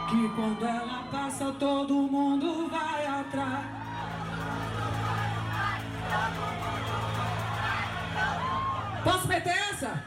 Que 0.09 0.29
quando 0.35 0.64
ela 0.64 1.05
passa, 1.11 1.53
todo 1.59 1.95
mundo 1.95 2.69
vai 2.69 3.07
atrás. 3.07 3.64
Posso 9.03 9.29
meter 9.29 9.57
essa? 9.71 10.03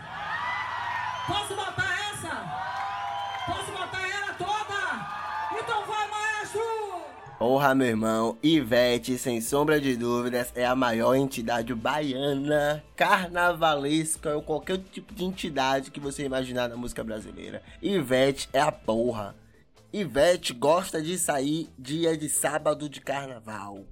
Posso 1.28 1.56
botar 1.56 1.94
essa? 2.12 2.34
Posso 3.46 3.72
botar 3.72 4.08
ela 4.08 4.34
toda? 4.34 5.60
Então 5.60 5.86
vai, 5.86 6.08
Porra, 7.38 7.76
meu 7.76 7.86
irmão, 7.86 8.36
Ivete, 8.42 9.16
sem 9.16 9.40
sombra 9.42 9.80
de 9.80 9.96
dúvidas, 9.96 10.52
é 10.56 10.66
a 10.66 10.76
maior 10.76 11.14
entidade 11.14 11.72
baiana, 11.76 12.84
carnavalesca 12.96 14.36
ou 14.36 14.42
qualquer 14.42 14.80
tipo 14.80 15.14
de 15.14 15.24
entidade 15.24 15.92
que 15.92 16.00
você 16.00 16.26
imaginar 16.26 16.68
na 16.68 16.76
música 16.76 17.04
brasileira. 17.04 17.62
Ivete 17.80 18.50
é 18.52 18.60
a 18.60 18.72
porra. 18.72 19.36
Ivete 19.94 20.52
gosta 20.52 21.00
de 21.00 21.16
sair 21.16 21.70
dia 21.78 22.18
de 22.18 22.28
sábado 22.28 22.90
de 22.90 23.00
carnaval. 23.02 23.86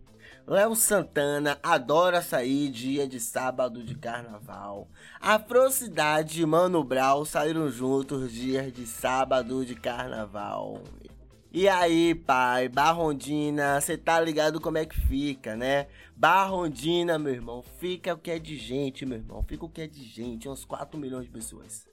Léo 0.48 0.76
Santana 0.76 1.60
adora 1.62 2.24
sair 2.24 2.72
dia 2.72 3.08
de 3.08 3.20
sábado 3.20 3.84
de 3.84 3.94
carnaval. 3.94 4.88
Afrocidade 5.22 6.42
e 6.42 6.46
Mano 6.48 6.84
Brown 6.84 7.24
saíram 7.24 7.70
juntos 7.70 8.32
dias 8.32 8.74
de 8.74 8.88
sábado 8.88 9.64
de 9.64 9.76
carnaval. 9.76 10.82
E 11.58 11.70
aí, 11.70 12.14
pai, 12.14 12.68
Barrondina, 12.68 13.80
você 13.80 13.98
tá 13.98 14.20
ligado 14.20 14.60
como 14.60 14.78
é 14.78 14.86
que 14.86 15.00
fica, 15.00 15.56
né? 15.56 15.88
Barrondina, 16.14 17.18
meu 17.18 17.32
irmão, 17.32 17.64
fica 17.80 18.14
o 18.14 18.18
que 18.18 18.30
é 18.30 18.38
de 18.38 18.58
gente, 18.58 19.06
meu 19.06 19.20
irmão. 19.20 19.42
Fica 19.42 19.64
o 19.64 19.70
que 19.70 19.80
é 19.80 19.88
de 19.88 20.04
gente, 20.04 20.50
uns 20.50 20.66
4 20.66 21.00
milhões 21.00 21.24
de 21.24 21.32
pessoas. 21.32 21.88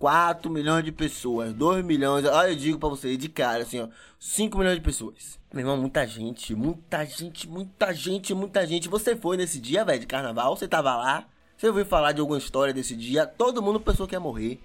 4 0.00 0.50
milhões 0.50 0.84
de 0.84 0.90
pessoas, 0.90 1.54
2 1.54 1.84
milhões, 1.84 2.24
olha, 2.24 2.48
eu 2.48 2.56
digo 2.56 2.76
pra 2.76 2.88
você, 2.88 3.16
de 3.16 3.28
cara, 3.28 3.62
assim, 3.62 3.82
ó, 3.82 3.88
5 4.18 4.58
milhões 4.58 4.74
de 4.74 4.82
pessoas. 4.82 5.38
Meu 5.52 5.60
irmão, 5.60 5.76
muita 5.76 6.04
gente, 6.08 6.52
muita 6.52 7.04
gente, 7.04 7.48
muita 7.48 7.94
gente, 7.94 8.34
muita 8.34 8.66
gente. 8.66 8.88
Você 8.88 9.14
foi 9.14 9.36
nesse 9.36 9.60
dia, 9.60 9.84
velho, 9.84 10.00
de 10.00 10.08
carnaval? 10.08 10.56
Você 10.56 10.66
tava 10.66 10.92
lá? 10.96 11.28
Você 11.56 11.68
ouviu 11.68 11.86
falar 11.86 12.10
de 12.10 12.20
alguma 12.20 12.38
história 12.38 12.74
desse 12.74 12.96
dia? 12.96 13.28
Todo 13.28 13.62
mundo 13.62 13.78
pensou 13.78 14.08
que 14.08 14.16
ia 14.16 14.18
morrer 14.18 14.60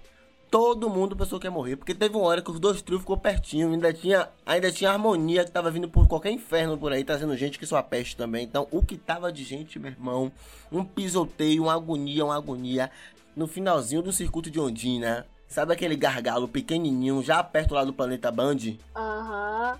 todo 0.50 0.90
mundo 0.90 1.16
pensou 1.16 1.38
que 1.38 1.46
ia 1.46 1.50
morrer, 1.50 1.76
porque 1.76 1.94
teve 1.94 2.16
uma 2.16 2.26
hora 2.26 2.42
que 2.42 2.50
os 2.50 2.58
dois 2.58 2.82
trios 2.82 3.00
ficou 3.00 3.16
pertinho, 3.16 3.72
ainda 3.72 3.92
tinha, 3.92 4.28
ainda 4.44 4.72
tinha 4.72 4.90
harmonia 4.90 5.44
que 5.44 5.50
tava 5.50 5.70
vindo 5.70 5.88
por 5.88 6.08
qualquer 6.08 6.32
inferno 6.32 6.76
por 6.76 6.92
aí, 6.92 7.04
trazendo 7.04 7.36
gente 7.36 7.58
que 7.58 7.66
sua 7.66 7.82
peste 7.82 8.16
também. 8.16 8.44
Então, 8.44 8.66
o 8.70 8.82
que 8.82 8.96
tava 8.96 9.32
de 9.32 9.44
gente, 9.44 9.78
meu 9.78 9.92
irmão, 9.92 10.32
um 10.72 10.84
pisoteio, 10.84 11.62
uma 11.62 11.74
agonia, 11.74 12.24
uma 12.24 12.36
agonia. 12.36 12.90
No 13.36 13.46
finalzinho 13.46 14.02
do 14.02 14.12
circuito 14.12 14.50
de 14.50 14.58
Ondina, 14.58 15.24
sabe 15.46 15.72
aquele 15.72 15.94
gargalo 15.94 16.48
pequenininho, 16.48 17.22
já 17.22 17.42
perto 17.44 17.74
lá 17.74 17.84
do 17.84 17.92
planeta 17.92 18.32
Band? 18.32 18.58
Aham, 18.96 19.78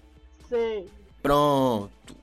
sei. 0.48 0.86
Pronto. 1.20 2.19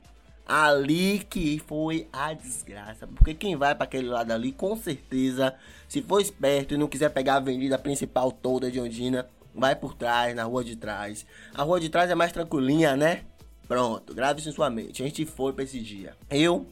Ali 0.48 1.25
que 1.30 1.62
foi 1.68 2.08
a 2.13 2.34
desgraça. 2.34 3.06
Porque 3.06 3.34
quem 3.34 3.58
vai 3.58 3.75
para 3.75 3.84
aquele 3.84 4.08
lado 4.08 4.32
ali, 4.32 4.54
com 4.54 4.77
certeza, 4.77 5.54
se 5.89 6.01
for 6.01 6.22
esperto 6.22 6.74
e 6.74 6.77
não 6.77 6.88
quiser 6.88 7.10
pegar 7.10 7.34
a 7.34 7.38
avenida 7.38 7.77
principal 7.77 8.32
toda 8.32 8.72
de 8.72 8.80
Ondina, 8.80 9.27
vai 9.54 9.75
por 9.75 9.94
trás, 9.94 10.34
na 10.34 10.44
rua 10.46 10.63
de 10.63 10.77
trás. 10.77 11.25
A 11.54 11.63
rua 11.63 11.82
de 11.82 11.89
trás 11.89 12.10
é 12.10 12.16
mais 12.16 12.32
tranquilinha, 12.32 12.96
né? 12.96 13.24
Pronto, 13.68 14.13
grave 14.13 14.39
isso 14.39 14.48
em 14.48 14.54
sua 14.54 14.70
mente. 14.70 15.04
A 15.04 15.06
gente 15.06 15.25
foi 15.25 15.51
pra 15.51 15.66
esse 15.66 15.82
dia. 15.82 16.16
Eu, 16.30 16.66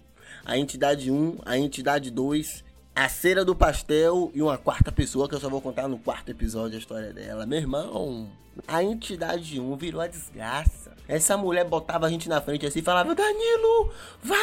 a 0.46 0.58
entidade 0.58 1.12
1, 1.12 1.40
a 1.46 1.58
entidade 1.58 2.10
2, 2.10 2.64
a 2.96 3.10
cera 3.10 3.44
do 3.44 3.54
pastel 3.54 4.32
e 4.34 4.42
uma 4.42 4.58
quarta 4.58 4.90
pessoa 4.90 5.28
que 5.28 5.36
eu 5.36 5.40
só 5.40 5.50
vou 5.50 5.60
contar 5.60 5.90
no 5.90 5.98
quarto 5.98 6.30
episódio 6.30 6.78
a 6.78 6.80
história 6.80 7.12
dela. 7.12 7.46
Meu 7.46 7.60
irmão, 7.60 8.30
a 8.68 8.84
entidade 8.84 9.60
1 9.60 9.76
virou 9.76 10.02
a 10.02 10.08
desgraça. 10.08 10.96
Essa 11.08 11.38
mulher 11.38 11.66
botava 11.66 12.08
a 12.08 12.10
gente 12.10 12.28
na 12.28 12.42
frente 12.42 12.66
assim 12.66 12.80
e 12.80 12.82
falava: 12.82 13.14
Danilo, 13.14 13.92
vá! 14.24 14.36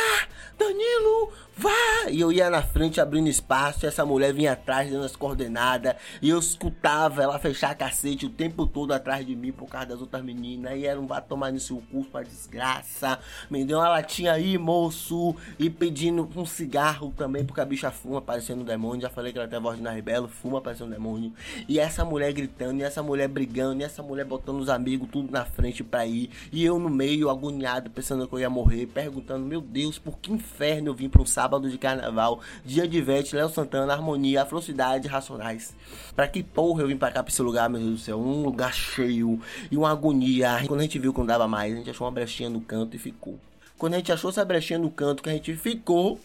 Danilo, 0.56 1.32
vá! 1.56 2.08
E 2.08 2.20
eu 2.20 2.30
ia 2.30 2.48
na 2.48 2.62
frente 2.62 3.00
abrindo 3.00 3.28
espaço. 3.28 3.84
Essa 3.84 4.06
mulher 4.06 4.32
vinha 4.32 4.52
atrás 4.52 4.90
dando 4.90 5.04
as 5.04 5.16
coordenadas. 5.16 5.96
E 6.20 6.28
eu 6.30 6.38
escutava 6.38 7.22
ela 7.22 7.38
fechar 7.38 7.70
a 7.70 7.74
cacete 7.74 8.26
o 8.26 8.30
tempo 8.30 8.64
todo 8.64 8.92
atrás 8.92 9.26
de 9.26 9.34
mim 9.34 9.50
por 9.50 9.68
causa 9.68 9.88
das 9.88 10.00
outras 10.00 10.22
meninas. 10.22 10.78
E 10.78 10.86
era 10.86 11.00
um 11.00 11.06
vá 11.06 11.20
tomar 11.20 11.52
no 11.52 11.58
seu 11.58 11.82
curso 11.90 12.10
pra 12.10 12.22
desgraça. 12.22 13.18
Me 13.50 13.64
deu 13.64 13.78
uma 13.78 13.88
latinha 13.88 14.32
aí, 14.32 14.56
moço. 14.56 15.34
E 15.58 15.68
pedindo 15.68 16.28
um 16.36 16.46
cigarro 16.46 17.12
também, 17.16 17.44
porque 17.44 17.60
a 17.60 17.64
bicha 17.64 17.90
fuma 17.90 18.22
parecendo 18.22 18.62
um 18.62 18.64
demônio. 18.64 19.02
Já 19.02 19.10
falei 19.10 19.32
que 19.32 19.38
ela 19.38 19.48
tem 19.48 19.58
a 19.58 19.62
voz 19.62 19.78
de 19.78 19.82
Naribelo, 19.82 20.28
fuma 20.28 20.60
parecendo 20.60 20.90
um 20.90 20.92
demônio. 20.92 21.32
E 21.68 21.80
essa 21.80 22.04
mulher 22.04 22.32
gritando, 22.32 22.78
e 22.80 22.84
essa 22.84 23.02
mulher 23.02 23.26
brigando, 23.26 23.80
e 23.80 23.84
essa 23.84 24.01
essa 24.02 24.08
mulher 24.08 24.24
botando 24.24 24.60
os 24.60 24.68
amigos 24.68 25.08
tudo 25.10 25.30
na 25.30 25.44
frente 25.44 25.84
pra 25.84 26.04
ir. 26.04 26.28
E 26.52 26.64
eu 26.64 26.78
no 26.78 26.90
meio, 26.90 27.30
agoniado, 27.30 27.88
pensando 27.88 28.26
que 28.26 28.34
eu 28.34 28.40
ia 28.40 28.50
morrer, 28.50 28.86
perguntando, 28.86 29.46
meu 29.46 29.60
Deus, 29.60 29.98
por 29.98 30.18
que 30.18 30.32
inferno 30.32 30.88
eu 30.88 30.94
vim 30.94 31.08
pra 31.08 31.22
um 31.22 31.26
sábado 31.26 31.70
de 31.70 31.78
carnaval? 31.78 32.40
Dia 32.64 32.86
de 32.86 33.00
Vete, 33.00 33.36
Léo 33.36 33.48
Santana, 33.48 33.92
Harmonia, 33.92 34.42
Afrocidade, 34.42 35.08
Racionais. 35.08 35.74
Pra 36.14 36.26
que 36.26 36.42
porra 36.42 36.82
eu 36.82 36.88
vim 36.88 36.96
pra 36.96 37.10
cá, 37.10 37.22
pra 37.22 37.32
esse 37.32 37.40
lugar, 37.40 37.70
meu 37.70 37.80
Deus 37.80 37.92
do 37.92 37.98
céu? 37.98 38.18
Um 38.20 38.42
lugar 38.42 38.74
cheio 38.74 39.40
e 39.70 39.76
uma 39.76 39.90
agonia. 39.90 40.62
Quando 40.66 40.80
a 40.80 40.82
gente 40.82 40.98
viu 40.98 41.12
que 41.12 41.20
não 41.20 41.26
dava 41.26 41.46
mais, 41.46 41.72
a 41.72 41.76
gente 41.76 41.90
achou 41.90 42.06
uma 42.06 42.12
brechinha 42.12 42.50
no 42.50 42.60
canto 42.60 42.96
e 42.96 42.98
ficou. 42.98 43.38
Quando 43.78 43.94
a 43.94 43.96
gente 43.96 44.12
achou 44.12 44.30
essa 44.30 44.44
brechinha 44.44 44.78
no 44.78 44.90
canto 44.90 45.22
que 45.22 45.30
a 45.30 45.32
gente 45.32 45.54
ficou, 45.54 46.18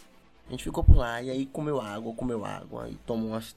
a 0.47 0.51
gente 0.51 0.63
ficou 0.63 0.83
por 0.83 0.95
lá 0.95 1.21
e 1.21 1.29
aí 1.29 1.45
comeu 1.45 1.81
água, 1.81 2.13
comeu 2.13 2.45
água 2.45 2.87
e 2.89 2.95
tomou 3.05 3.29
umas 3.29 3.55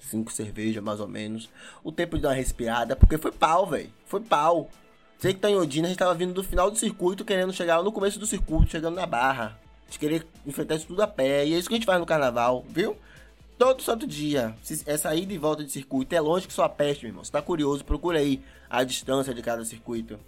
cinco 0.00 0.32
cervejas 0.32 0.82
mais 0.82 1.00
ou 1.00 1.08
menos. 1.08 1.48
O 1.84 1.92
tempo 1.92 2.16
de 2.16 2.22
dar 2.22 2.30
uma 2.30 2.34
respirada, 2.34 2.96
porque 2.96 3.18
foi 3.18 3.32
pau, 3.32 3.66
velho. 3.66 3.90
Foi 4.06 4.20
pau. 4.20 4.70
Sei 5.18 5.34
que 5.34 5.40
tá 5.40 5.50
em 5.50 5.56
Odina, 5.56 5.86
a 5.86 5.90
gente 5.90 5.98
tava 5.98 6.14
vindo 6.14 6.32
do 6.32 6.42
final 6.42 6.70
do 6.70 6.78
circuito, 6.78 7.24
querendo 7.24 7.52
chegar 7.52 7.82
no 7.82 7.92
começo 7.92 8.18
do 8.18 8.26
circuito, 8.26 8.70
chegando 8.70 8.94
na 8.94 9.06
barra. 9.06 9.58
A 9.82 9.86
gente 9.86 9.98
queria 9.98 10.24
enfrentar 10.46 10.76
isso 10.76 10.86
tudo 10.86 11.02
a 11.02 11.06
pé. 11.06 11.46
E 11.46 11.54
é 11.54 11.58
isso 11.58 11.68
que 11.68 11.74
a 11.74 11.76
gente 11.78 11.86
faz 11.86 12.00
no 12.00 12.06
carnaval, 12.06 12.64
viu? 12.68 12.96
Todo 13.58 13.82
santo 13.82 14.06
dia. 14.06 14.54
Essa 14.86 15.14
ida 15.14 15.32
e 15.32 15.38
volta 15.38 15.62
de 15.62 15.70
circuito 15.70 16.14
é 16.14 16.20
longe 16.20 16.46
que 16.46 16.52
sua 16.52 16.68
peste, 16.68 17.02
meu 17.02 17.10
irmão. 17.10 17.24
Se 17.24 17.30
tá 17.30 17.42
curioso, 17.42 17.84
procura 17.84 18.18
aí 18.18 18.42
a 18.70 18.82
distância 18.82 19.34
de 19.34 19.42
cada 19.42 19.64
circuito. 19.64 20.18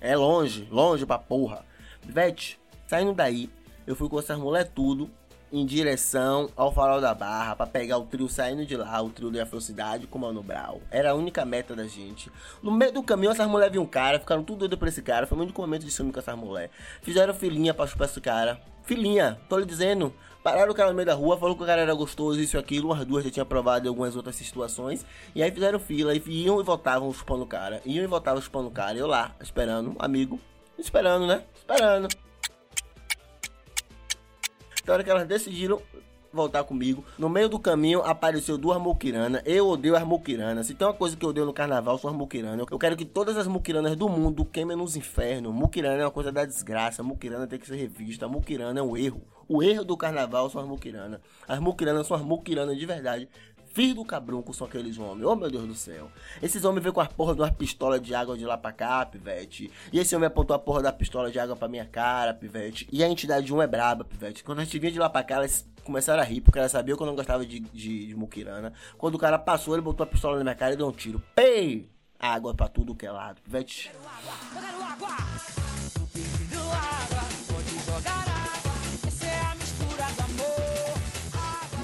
É 0.00 0.16
longe, 0.16 0.68
longe 0.70 1.04
pra 1.04 1.18
porra. 1.18 1.64
Vete, 2.04 2.60
saindo 2.86 3.12
daí, 3.12 3.50
eu 3.86 3.96
fui 3.96 4.08
com 4.08 4.18
essas 4.18 4.38
mulher 4.38 4.68
tudo 4.68 5.10
em 5.52 5.66
direção 5.66 6.48
ao 6.56 6.72
Farol 6.72 7.00
da 7.00 7.14
Barra 7.14 7.54
para 7.54 7.66
pegar 7.66 7.98
o 7.98 8.06
trio 8.06 8.28
saindo 8.28 8.64
de 8.64 8.74
lá, 8.74 9.00
o 9.02 9.10
trio 9.10 9.30
de 9.30 9.38
Afrocidade 9.38 10.06
com 10.06 10.18
o 10.18 10.20
Mano 10.22 10.42
Brau. 10.42 10.80
Era 10.90 11.10
a 11.10 11.14
única 11.14 11.44
meta 11.44 11.76
da 11.76 11.86
gente. 11.86 12.32
No 12.62 12.72
meio 12.72 12.90
do 12.90 13.02
caminho, 13.02 13.30
essas 13.30 13.46
mulheres 13.46 13.70
viram 13.70 13.84
um 13.84 13.88
cara, 13.88 14.18
ficaram 14.18 14.42
tudo 14.42 14.60
doido 14.60 14.78
por 14.78 14.88
esse 14.88 15.02
cara. 15.02 15.26
Foi 15.26 15.36
o 15.36 15.42
único 15.42 15.60
momento 15.60 15.84
de 15.84 15.90
ciúme 15.90 16.10
com 16.10 16.18
essas 16.18 16.36
mulheres. 16.36 16.70
Fizeram 17.02 17.34
filhinha 17.34 17.74
pra 17.74 17.86
chupar 17.86 18.08
esse 18.08 18.20
cara. 18.20 18.58
Filhinha, 18.82 19.38
tô 19.48 19.58
lhe 19.58 19.66
dizendo. 19.66 20.12
Pararam 20.42 20.72
o 20.72 20.74
cara 20.74 20.88
no 20.88 20.96
meio 20.96 21.06
da 21.06 21.14
rua, 21.14 21.38
falou 21.38 21.54
que 21.54 21.62
o 21.62 21.66
cara 21.66 21.82
era 21.82 21.94
gostoso, 21.94 22.40
isso 22.40 22.56
e 22.56 22.58
aquilo. 22.58 22.92
As 22.92 23.04
duas 23.04 23.22
já 23.22 23.30
tinham 23.30 23.46
provado 23.46 23.86
em 23.86 23.88
algumas 23.88 24.16
outras 24.16 24.34
situações. 24.34 25.04
E 25.34 25.42
aí 25.42 25.50
fizeram 25.52 25.78
fila, 25.78 26.14
e 26.14 26.22
iam 26.26 26.60
e 26.60 26.64
voltavam 26.64 27.12
chupando 27.12 27.44
o 27.44 27.46
cara. 27.46 27.80
Iam 27.84 28.02
e 28.02 28.08
voltavam 28.08 28.40
chupando 28.40 28.68
o 28.68 28.72
cara. 28.72 28.96
Eu 28.96 29.06
lá, 29.06 29.36
esperando, 29.40 29.94
amigo. 29.98 30.40
Esperando, 30.78 31.26
né? 31.26 31.44
Esperando. 31.54 32.31
Hora 34.88 35.04
que 35.04 35.10
elas 35.10 35.26
decidiram 35.26 35.80
voltar 36.32 36.64
comigo, 36.64 37.04
no 37.18 37.28
meio 37.28 37.48
do 37.48 37.58
caminho 37.58 38.00
apareceu 38.00 38.56
duas 38.56 38.80
muquiranas. 38.80 39.42
Eu 39.44 39.68
odeio 39.68 39.94
as 39.94 40.02
muquiranas. 40.02 40.66
Se 40.66 40.74
tem 40.74 40.86
uma 40.86 40.94
coisa 40.94 41.16
que 41.16 41.24
eu 41.24 41.28
odeio 41.28 41.46
no 41.46 41.52
carnaval, 41.52 41.98
são 41.98 42.10
as 42.10 42.16
muquiranas. 42.16 42.66
Eu 42.70 42.78
quero 42.78 42.96
que 42.96 43.04
todas 43.04 43.36
as 43.36 43.46
muquiranas 43.46 43.94
do 43.94 44.08
mundo 44.08 44.44
queimem 44.44 44.76
nos 44.76 44.96
infernos. 44.96 45.52
Muquirana 45.52 46.02
é 46.02 46.04
uma 46.04 46.10
coisa 46.10 46.32
da 46.32 46.44
desgraça. 46.44 47.02
Muquirana 47.02 47.46
tem 47.46 47.58
que 47.58 47.66
ser 47.66 47.76
revista. 47.76 48.26
Muquirana 48.26 48.80
é 48.80 48.82
um 48.82 48.96
erro. 48.96 49.22
O 49.46 49.62
erro 49.62 49.84
do 49.84 49.96
carnaval 49.96 50.48
são 50.48 50.62
as 50.62 50.66
muquiranas. 50.66 51.20
As 51.46 51.58
muquiranas 51.58 52.06
são 52.06 52.16
as 52.16 52.22
muquiranas 52.22 52.78
de 52.78 52.86
verdade. 52.86 53.28
Filho 53.72 53.94
do 53.94 54.04
cabrunco 54.04 54.52
são 54.52 54.66
aqueles 54.66 54.98
homens. 54.98 55.24
Oh, 55.24 55.34
meu 55.34 55.50
Deus 55.50 55.66
do 55.66 55.74
céu. 55.74 56.10
Esses 56.42 56.62
homens 56.64 56.82
vêm 56.84 56.92
com 56.92 57.00
a 57.00 57.06
porra 57.06 57.34
de 57.34 57.40
uma 57.40 57.50
pistola 57.50 57.98
de 57.98 58.14
água 58.14 58.36
de 58.36 58.44
lá 58.44 58.58
pra 58.58 58.70
cá, 58.70 59.06
pivete. 59.06 59.70
E 59.90 59.98
esse 59.98 60.14
homem 60.14 60.26
apontou 60.26 60.54
a 60.54 60.58
porra 60.58 60.82
da 60.82 60.92
pistola 60.92 61.30
de 61.30 61.38
água 61.38 61.56
pra 61.56 61.68
minha 61.68 61.86
cara, 61.86 62.34
pivete. 62.34 62.86
E 62.92 63.02
a 63.02 63.08
entidade 63.08 63.52
1 63.52 63.62
é 63.62 63.66
braba, 63.66 64.04
pivete. 64.04 64.44
Quando 64.44 64.60
a 64.60 64.64
gente 64.64 64.78
vinha 64.78 64.92
de 64.92 64.98
lá 64.98 65.08
pra 65.08 65.22
cá, 65.22 65.36
elas 65.36 65.66
começaram 65.84 66.22
a 66.22 66.24
rir, 66.24 66.42
porque 66.42 66.58
elas 66.58 66.70
sabiam 66.70 66.96
que 66.96 67.02
eu 67.02 67.06
não 67.06 67.16
gostava 67.16 67.46
de, 67.46 67.60
de, 67.60 68.06
de 68.08 68.14
muquirana. 68.14 68.74
Quando 68.98 69.14
o 69.14 69.18
cara 69.18 69.38
passou, 69.38 69.74
ele 69.74 69.82
botou 69.82 70.04
a 70.04 70.06
pistola 70.06 70.36
na 70.36 70.44
minha 70.44 70.54
cara 70.54 70.74
e 70.74 70.76
deu 70.76 70.86
um 70.86 70.92
tiro. 70.92 71.22
Pei! 71.34 71.88
Água 72.18 72.54
pra 72.54 72.68
tudo 72.68 72.94
que 72.94 73.06
é 73.06 73.10
lado, 73.10 73.40
pivete. 73.40 73.90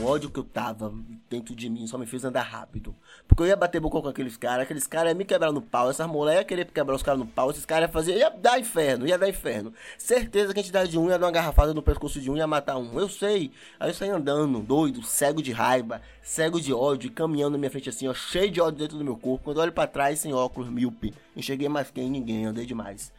O 0.01 0.07
ódio 0.07 0.31
que 0.31 0.39
eu 0.39 0.45
tava 0.45 0.95
dentro 1.29 1.57
de 1.57 1.69
mim 1.69 1.85
só 1.89 1.99
me 1.99 2.07
fez 2.07 2.25
andar 2.25 2.43
rápido. 2.43 2.95
Porque 3.27 3.43
eu 3.43 3.47
ia 3.49 3.57
bater 3.57 3.81
boca 3.81 4.01
com 4.01 4.09
aqueles 4.09 4.37
caras, 4.37 4.63
aqueles 4.63 4.87
caras 4.87 5.11
iam 5.11 5.19
me 5.19 5.25
quebrar 5.25 5.51
no 5.51 5.61
pau, 5.61 5.91
essas 5.91 6.07
mulheres 6.07 6.43
iam 6.43 6.47
querer 6.47 6.67
quebrar 6.67 6.95
os 6.95 7.03
caras 7.03 7.19
no 7.19 7.27
pau, 7.27 7.51
esses 7.51 7.67
caras 7.67 7.89
iam 7.89 7.93
fazer, 7.93 8.17
ia 8.17 8.31
dar 8.31 8.61
inferno, 8.61 9.09
ia 9.09 9.19
dar 9.19 9.29
inferno. 9.29 9.73
Certeza 9.99 10.55
que 10.55 10.61
a 10.61 10.63
entidade 10.63 10.93
de 10.93 10.99
um 10.99 11.09
ia 11.09 11.19
dar 11.19 11.27
uma 11.27 11.33
garrafada 11.33 11.75
no 11.75 11.83
pescoço 11.83 12.21
de 12.21 12.31
um 12.31 12.37
ia 12.37 12.47
matar 12.47 12.77
um. 12.77 12.97
Eu 12.97 13.09
sei. 13.09 13.51
Aí 13.81 13.91
eu 13.91 13.95
saí 13.95 14.09
andando, 14.09 14.61
doido, 14.61 15.03
cego 15.03 15.43
de 15.43 15.51
raiva, 15.51 16.01
cego 16.23 16.61
de 16.61 16.73
ódio, 16.73 17.11
caminhando 17.11 17.53
na 17.53 17.59
minha 17.59 17.71
frente 17.71 17.89
assim, 17.89 18.07
ó, 18.07 18.15
cheio 18.15 18.53
de 18.53 18.61
ódio 18.61 18.79
dentro 18.79 18.99
do 18.99 19.05
meu 19.05 19.17
corpo. 19.17 19.47
Quando 19.47 19.57
eu 19.57 19.65
olho 19.65 19.73
pra 19.73 19.89
trás, 19.89 20.21
sem 20.21 20.33
óculos, 20.33 20.71
míope. 20.71 21.13
Enxerguei 21.35 21.69
mais 21.69 21.91
quem 21.91 22.09
ninguém, 22.09 22.47
andei 22.47 22.65
demais. 22.65 23.13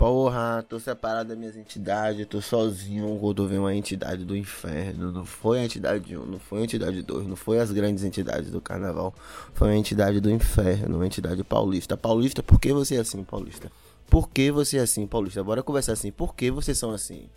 Porra, 0.00 0.64
tô 0.66 0.80
separado 0.80 1.28
das 1.28 1.36
minhas 1.36 1.58
entidades, 1.58 2.26
tô 2.26 2.40
sozinho 2.40 3.18
quando 3.20 3.46
vem 3.46 3.58
uma 3.58 3.74
entidade 3.74 4.24
do 4.24 4.34
inferno. 4.34 5.12
Não 5.12 5.26
foi 5.26 5.60
a 5.60 5.64
entidade 5.66 6.16
1, 6.16 6.24
não 6.24 6.38
foi 6.38 6.60
a 6.60 6.64
entidade 6.64 7.02
2, 7.02 7.26
não 7.26 7.36
foi 7.36 7.58
as 7.58 7.70
grandes 7.70 8.02
entidades 8.02 8.50
do 8.50 8.62
carnaval. 8.62 9.14
Foi 9.52 9.68
a 9.68 9.76
entidade 9.76 10.18
do 10.18 10.30
inferno, 10.30 10.96
uma 10.96 11.06
entidade 11.06 11.44
paulista. 11.44 11.98
Paulista, 11.98 12.42
por 12.42 12.58
que 12.58 12.72
você 12.72 12.96
é 12.96 13.00
assim, 13.00 13.22
paulista? 13.22 13.70
Por 14.08 14.30
que 14.30 14.50
você 14.50 14.78
é 14.78 14.80
assim, 14.80 15.06
paulista? 15.06 15.44
Bora 15.44 15.62
conversar 15.62 15.92
assim. 15.92 16.10
Por 16.10 16.34
que 16.34 16.50
vocês 16.50 16.78
são 16.78 16.92
assim? 16.92 17.28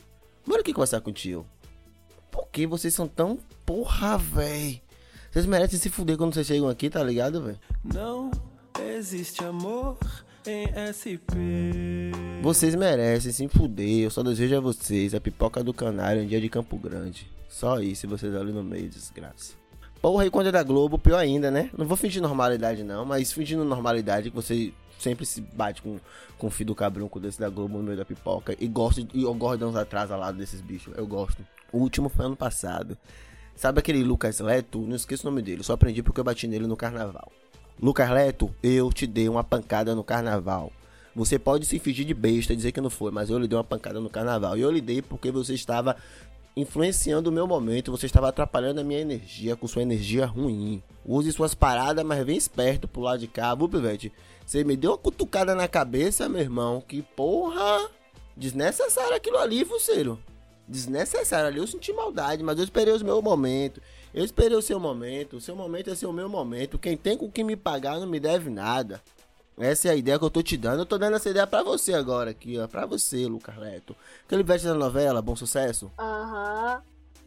Bora 0.47 0.61
aqui 0.61 0.71
conversar 0.71 1.01
contigo. 1.01 1.45
Por 2.31 2.47
que 2.47 2.65
vocês 2.65 2.93
são 2.93 3.09
tão. 3.09 3.39
Porra, 3.65 4.17
véi. 4.17 4.81
Vocês 5.29 5.45
merecem 5.45 5.77
se 5.77 5.89
fuder 5.89 6.15
quando 6.15 6.33
vocês 6.33 6.47
chegam 6.47 6.69
aqui, 6.69 6.89
tá 6.89 7.03
ligado, 7.03 7.43
véi? 7.43 7.57
Não 7.83 8.31
existe 8.79 9.43
amor 9.43 9.97
em 10.47 10.65
SP. 10.95 12.02
Vocês 12.43 12.75
merecem 12.75 13.31
se 13.31 13.47
fuder. 13.47 13.99
Eu 13.99 14.09
só 14.09 14.21
desejo 14.21 14.57
a 14.57 14.59
vocês 14.59 15.15
a 15.15 15.21
pipoca 15.21 15.63
do 15.63 15.73
canário 15.73 16.21
um 16.21 16.27
dia 16.27 16.41
de 16.41 16.49
Campo 16.49 16.77
Grande. 16.77 17.31
Só 17.47 17.79
isso, 17.79 18.05
vocês 18.05 18.35
ali 18.35 18.51
no 18.51 18.61
meio, 18.61 18.89
desgraça. 18.89 19.53
Porra, 20.01 20.25
e 20.25 20.29
quando 20.29 20.47
é 20.47 20.51
da 20.51 20.61
Globo, 20.61 20.99
pior 20.99 21.19
ainda, 21.19 21.49
né? 21.49 21.69
Não 21.77 21.85
vou 21.85 21.95
fingir 21.95 22.21
normalidade, 22.21 22.83
não, 22.83 23.05
mas 23.05 23.31
fingindo 23.31 23.63
normalidade 23.63 24.29
que 24.29 24.35
você 24.35 24.73
sempre 24.99 25.25
se 25.25 25.39
bate 25.39 25.81
com, 25.81 25.97
com 26.37 26.47
o 26.47 26.49
filho 26.49 26.67
do 26.67 26.75
cabrunco 26.75 27.17
desse 27.17 27.39
da 27.39 27.47
Globo 27.47 27.77
no 27.77 27.83
meio 27.85 27.95
da 27.95 28.03
pipoca. 28.03 28.57
E 28.59 28.67
gosto 28.67 29.07
e 29.13 29.23
eu 29.23 29.33
gosto 29.33 29.59
de 29.59 29.63
uns 29.63 29.77
atrás 29.77 30.11
ao 30.11 30.19
lado 30.19 30.37
desses 30.37 30.59
bichos. 30.59 30.93
Eu 30.97 31.07
gosto. 31.07 31.47
O 31.71 31.77
último 31.77 32.09
foi 32.09 32.25
ano 32.25 32.35
passado. 32.35 32.97
Sabe 33.55 33.79
aquele 33.79 34.03
Lucas 34.03 34.41
Leto? 34.41 34.81
Não 34.81 34.97
esqueço 34.97 35.25
o 35.25 35.31
nome 35.31 35.41
dele. 35.41 35.63
Só 35.63 35.71
aprendi 35.71 36.03
porque 36.03 36.19
eu 36.19 36.25
bati 36.25 36.45
nele 36.45 36.67
no 36.67 36.75
carnaval. 36.75 37.31
Lucas 37.81 38.09
Leto, 38.09 38.53
eu 38.61 38.91
te 38.91 39.07
dei 39.07 39.29
uma 39.29 39.45
pancada 39.45 39.95
no 39.95 40.03
carnaval. 40.03 40.73
Você 41.15 41.37
pode 41.37 41.65
se 41.65 41.77
fingir 41.77 42.05
de 42.05 42.13
besta, 42.13 42.55
dizer 42.55 42.71
que 42.71 42.81
não 42.81 42.89
foi, 42.89 43.11
mas 43.11 43.29
eu 43.29 43.37
lhe 43.37 43.47
dei 43.47 43.57
uma 43.57 43.63
pancada 43.63 43.99
no 43.99 44.09
carnaval. 44.09 44.57
E 44.57 44.61
eu 44.61 44.71
lhe 44.71 44.81
dei 44.81 45.01
porque 45.01 45.31
você 45.31 45.53
estava 45.53 45.95
influenciando 46.55 47.29
o 47.29 47.33
meu 47.33 47.47
momento, 47.47 47.91
você 47.91 48.05
estava 48.05 48.29
atrapalhando 48.29 48.79
a 48.79 48.83
minha 48.83 48.99
energia 48.99 49.55
com 49.55 49.67
sua 49.67 49.81
energia 49.81 50.25
ruim. 50.25 50.81
Use 51.05 51.31
suas 51.31 51.53
paradas, 51.53 52.05
mas 52.05 52.25
vem 52.25 52.37
esperto 52.37 52.87
pro 52.87 53.01
lado 53.01 53.19
de 53.19 53.27
cá, 53.27 53.53
viu, 53.55 53.69
Pivete? 53.69 54.11
Você 54.45 54.63
me 54.63 54.75
deu 54.75 54.91
uma 54.91 54.97
cutucada 54.97 55.55
na 55.55 55.67
cabeça, 55.67 56.29
meu 56.29 56.41
irmão. 56.41 56.81
Que 56.81 57.01
porra! 57.01 57.89
Desnecessário 58.35 59.15
aquilo 59.15 59.37
ali, 59.37 59.63
Fuceiro. 59.63 60.19
Desnecessário 60.67 61.47
ali. 61.47 61.59
Eu 61.59 61.67
senti 61.67 61.93
maldade, 61.93 62.43
mas 62.43 62.57
eu 62.57 62.63
esperei 62.63 62.93
o 62.93 63.05
meu 63.05 63.21
momento. 63.21 63.81
Eu 64.13 64.23
esperei 64.23 64.57
o 64.57 64.61
seu 64.61 64.79
momento. 64.79 65.37
O 65.37 65.41
seu 65.41 65.55
momento 65.55 65.89
é 65.89 65.95
ser 65.95 66.05
o 66.05 66.13
meu 66.13 66.29
momento. 66.29 66.79
Quem 66.79 66.95
tem 66.97 67.17
com 67.17 67.31
que 67.31 67.43
me 67.43 67.55
pagar 67.55 67.99
não 67.99 68.07
me 68.07 68.19
deve 68.19 68.49
nada. 68.49 69.01
Essa 69.57 69.89
é 69.89 69.91
a 69.91 69.95
ideia 69.95 70.17
que 70.17 70.25
eu 70.25 70.29
tô 70.29 70.41
te 70.41 70.57
dando. 70.57 70.79
Eu 70.79 70.85
tô 70.85 70.97
dando 70.97 71.15
essa 71.15 71.29
ideia 71.29 71.45
pra 71.45 71.63
você 71.63 71.93
agora 71.93 72.31
aqui, 72.31 72.57
ó. 72.59 72.67
Pra 72.67 72.85
você, 72.85 73.25
Lucas 73.27 73.55
Leto. 73.57 73.95
Aquele 74.25 74.43
veste 74.43 74.67
da 74.67 74.73
novela, 74.73 75.21
Bom 75.21 75.35
Sucesso? 75.35 75.91
Aham, 75.97 76.81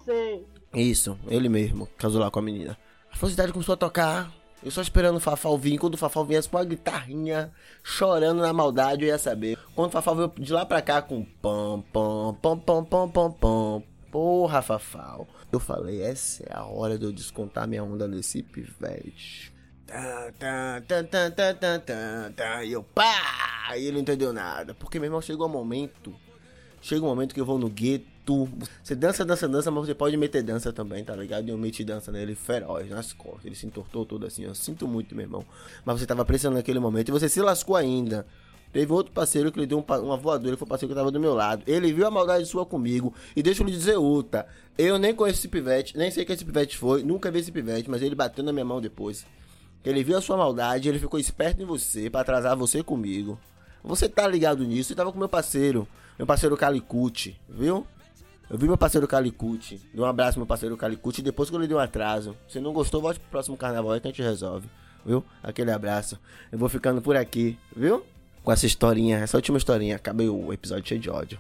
sei. 0.05 0.45
Isso, 0.75 1.19
ele 1.29 1.49
mesmo. 1.49 1.89
Casou 1.97 2.21
lá 2.21 2.31
com 2.31 2.39
a 2.39 2.43
menina. 2.43 2.77
A 3.12 3.17
felicidade 3.17 3.53
começou 3.53 3.75
a 3.75 3.77
tocar. 3.77 4.33
Eu 4.62 4.71
só 4.71 4.83
esperando 4.83 5.17
o 5.17 5.21
Fafal 5.21 5.57
vir. 5.57 5.79
Quando 5.79 5.95
o 5.95 5.99
Fafal 5.99 6.25
viesse 6.25 6.49
com 6.49 6.57
uma 6.57 6.65
guitarrinha, 6.65 7.53
chorando 7.83 8.41
na 8.41 8.53
maldade, 8.53 9.05
eu 9.05 9.09
ia 9.09 9.19
saber. 9.19 9.57
Quando 9.75 9.89
o 9.89 9.93
Fafal 9.93 10.17
veio 10.17 10.33
de 10.37 10.53
lá 10.53 10.67
pra 10.67 10.83
cá 10.83 11.01
com 11.01 11.25
pam, 11.25 11.83
pam, 11.93 12.35
pam, 12.35 12.59
pam, 12.59 12.85
pam, 12.85 13.09
pam, 13.09 13.33
pam. 13.33 13.83
Porra, 14.11 14.62
Fafal. 14.62 15.29
Eu 15.53 15.61
falei, 15.61 16.03
essa 16.03 16.43
é 16.45 16.57
a 16.57 16.65
hora 16.65 16.99
de 16.99 17.05
eu 17.05 17.12
descontar 17.12 17.69
minha 17.69 17.85
onda 17.85 18.09
nesse 18.09 18.43
pivete. 18.43 19.55
Tá, 19.87 20.33
tá, 20.37 20.83
tá, 20.87 21.05
tá, 21.05 21.31
tá, 21.31 21.55
tá, 21.55 21.79
tá, 21.79 22.33
tá. 22.35 22.64
E 22.64 22.72
eu, 22.72 22.83
pá! 22.83 23.72
E 23.77 23.85
ele 23.85 23.92
não 23.92 24.01
entendeu 24.01 24.33
nada. 24.33 24.75
Porque, 24.75 24.99
meu 24.99 25.07
irmão, 25.07 25.22
chegou 25.22 25.46
um 25.46 25.51
momento. 25.51 26.12
Chega 26.83 27.05
um 27.05 27.09
momento 27.09 27.35
que 27.35 27.40
eu 27.40 27.44
vou 27.44 27.59
no 27.59 27.68
gueto. 27.68 28.49
Você 28.83 28.96
dança, 28.96 29.25
dança, 29.25 29.49
dança, 29.49 29.70
mas 29.70 29.87
você 29.87 29.94
pode 29.94 30.16
meter 30.16 30.42
dança 30.42 30.72
também, 30.72 31.05
tá 31.05 31.14
ligado? 31.14 31.46
E 31.46 31.51
eu 31.51 31.59
meti 31.59 31.85
dança 31.85 32.11
nele 32.11 32.35
feroz, 32.35 32.90
nas 32.90 33.12
costas. 33.12 33.44
Ele 33.44 33.55
se 33.55 33.66
entortou 33.66 34.05
todo 34.05 34.27
assim. 34.27 34.42
Eu 34.42 34.55
sinto 34.57 34.88
muito, 34.88 35.14
meu 35.14 35.25
irmão. 35.25 35.44
Mas 35.85 36.01
você 36.01 36.07
tava 36.07 36.25
pressionando 36.25 36.59
naquele 36.59 36.81
momento 36.81 37.09
e 37.09 37.12
você 37.12 37.29
se 37.29 37.40
lascou 37.40 37.77
ainda. 37.77 38.27
Teve 38.72 38.92
outro 38.92 39.12
parceiro 39.12 39.53
que 39.53 39.61
lhe 39.61 39.66
deu 39.66 39.79
um, 39.79 39.94
uma 40.03 40.16
voadora, 40.16 40.57
foi 40.57 40.66
o 40.66 40.68
parceiro 40.68 40.92
que 40.92 40.99
tava 40.99 41.12
do 41.12 41.20
meu 41.20 41.33
lado. 41.33 41.62
Ele 41.66 41.92
viu 41.92 42.07
a 42.07 42.11
maldade 42.11 42.44
sua 42.46 42.66
comigo. 42.66 43.14
E 43.35 43.42
deixa 43.42 43.62
eu 43.62 43.66
lhe 43.66 43.72
dizer 43.72 43.96
outra. 43.96 44.46
Eu 44.77 44.99
nem 44.99 45.14
conheço 45.14 45.38
esse 45.38 45.49
pivete, 45.49 45.96
nem 45.96 46.11
sei 46.11 46.25
que 46.25 46.33
esse 46.33 46.44
pivete 46.44 46.77
foi, 46.77 47.03
nunca 47.03 47.31
vi 47.31 47.38
esse 47.38 47.53
pivete, 47.53 47.88
mas 47.88 48.03
ele 48.03 48.14
bateu 48.14 48.44
na 48.44 48.53
minha 48.53 48.64
mão 48.64 48.81
depois. 48.81 49.25
Ele 49.87 50.03
viu 50.03 50.18
a 50.18 50.20
sua 50.20 50.37
maldade, 50.37 50.88
ele 50.88 50.99
ficou 50.99 51.18
esperto 51.18 51.62
em 51.62 51.64
você 51.64 52.11
pra 52.11 52.22
atrasar 52.22 52.57
você 52.57 52.83
comigo. 52.83 53.38
Você 53.85 54.09
tá 54.09 54.27
ligado 54.27 54.64
nisso 54.64 54.92
e 54.92 54.96
tava 54.96 55.12
com 55.12 55.18
meu 55.18 55.29
parceiro, 55.29 55.87
meu 56.18 56.27
parceiro 56.27 56.57
Calicute, 56.57 57.40
viu? 57.49 57.87
Eu 58.51 58.59
vi 58.59 58.66
meu 58.66 58.77
parceiro 58.77 59.07
Calicute. 59.07 59.81
Dei 59.94 60.03
um 60.03 60.05
abraço 60.05 60.40
meu 60.40 60.46
parceiro 60.46 60.77
Calicute 60.77 61.22
depois 61.22 61.49
que 61.49 61.55
eu 61.55 61.61
lhe 61.61 61.68
dei 61.68 61.77
um 61.77 61.81
atraso. 61.81 62.37
Se 62.49 62.59
não 62.59 62.72
gostou, 62.72 63.01
volte 63.01 63.20
pro 63.20 63.31
próximo 63.31 63.57
carnaval 63.57 63.92
aí 63.92 64.01
que 64.01 64.09
a 64.09 64.11
gente 64.11 64.22
resolve. 64.22 64.68
Viu? 65.05 65.25
Aquele 65.40 65.70
abraço. 65.70 66.18
Eu 66.51 66.59
vou 66.59 66.68
ficando 66.68 67.01
por 67.01 67.14
aqui, 67.14 67.57
viu? 67.77 68.05
Com 68.42 68.51
essa 68.51 68.66
historinha, 68.66 69.18
essa 69.18 69.37
última 69.37 69.57
historinha. 69.57 69.94
Acabei 69.94 70.29
o 70.29 70.53
episódio 70.53 70.85
cheio 70.88 71.01
de 71.01 71.09
ódio. 71.09 71.38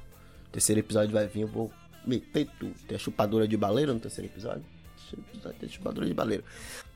Terceiro 0.52 0.78
episódio 0.78 1.12
vai 1.12 1.26
vir, 1.26 1.40
eu 1.40 1.48
vou 1.48 1.72
meter 2.06 2.48
tudo. 2.60 2.74
Tem 2.86 2.94
a 2.94 2.98
chupadora 2.98 3.48
de 3.48 3.56
baleiro 3.56 3.92
no 3.92 3.98
terceiro 3.98 4.30
episódio? 4.30 4.75
Episódio 5.14 5.58
tem 5.58 5.68
chupadora 5.68 6.06
de 6.06 6.14
baleiro. 6.14 6.44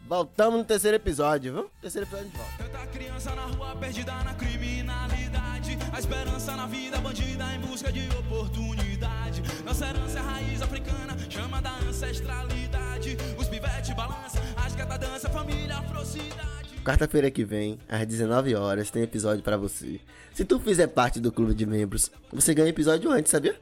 Voltamos 0.09 0.59
no 0.59 0.65
terceiro 0.65 0.97
episódio, 0.97 1.53
viu? 1.53 1.71
Terceiro 1.81 2.07
episódio 2.07 2.31
de 2.31 2.37
volta. 2.37 2.65
Tanta 2.65 2.87
criança 2.87 3.35
na 3.35 3.43
rua 3.43 3.77
perdida 3.77 4.13
na 4.25 4.35
criminalidade. 4.35 5.79
A 5.93 5.99
esperança 5.99 6.57
na 6.57 6.67
vida 6.67 6.99
bandida 6.99 7.55
em 7.55 7.61
busca 7.61 7.93
de 7.93 8.09
oportunidade. 8.17 9.43
Nossa 9.65 9.87
herança 9.89 10.19
é 10.19 10.23
raiz 10.23 10.63
africana, 10.63 11.17
chama 11.29 11.61
da 11.61 11.77
ancestralidade. 11.79 13.17
Os 13.39 13.49
balançam, 13.95 14.43
as 14.57 14.75
gata 14.75 14.99
dança, 14.99 15.29
família, 15.29 15.77
afrocidade. 15.79 16.71
Quarta-feira 16.85 17.31
que 17.31 17.45
vem, 17.45 17.79
às 17.89 18.07
19 18.07 18.55
horas, 18.55 18.91
tem 18.91 19.03
episódio 19.03 19.43
pra 19.43 19.57
você. 19.57 20.01
Se 20.33 20.45
tu 20.45 20.59
fizer 20.59 20.87
parte 20.87 21.21
do 21.21 21.31
clube 21.31 21.55
de 21.55 21.67
membros, 21.67 22.11
você 22.33 22.55
ganha 22.55 22.69
episódio 22.71 23.11
antes, 23.11 23.31
sabia? 23.31 23.55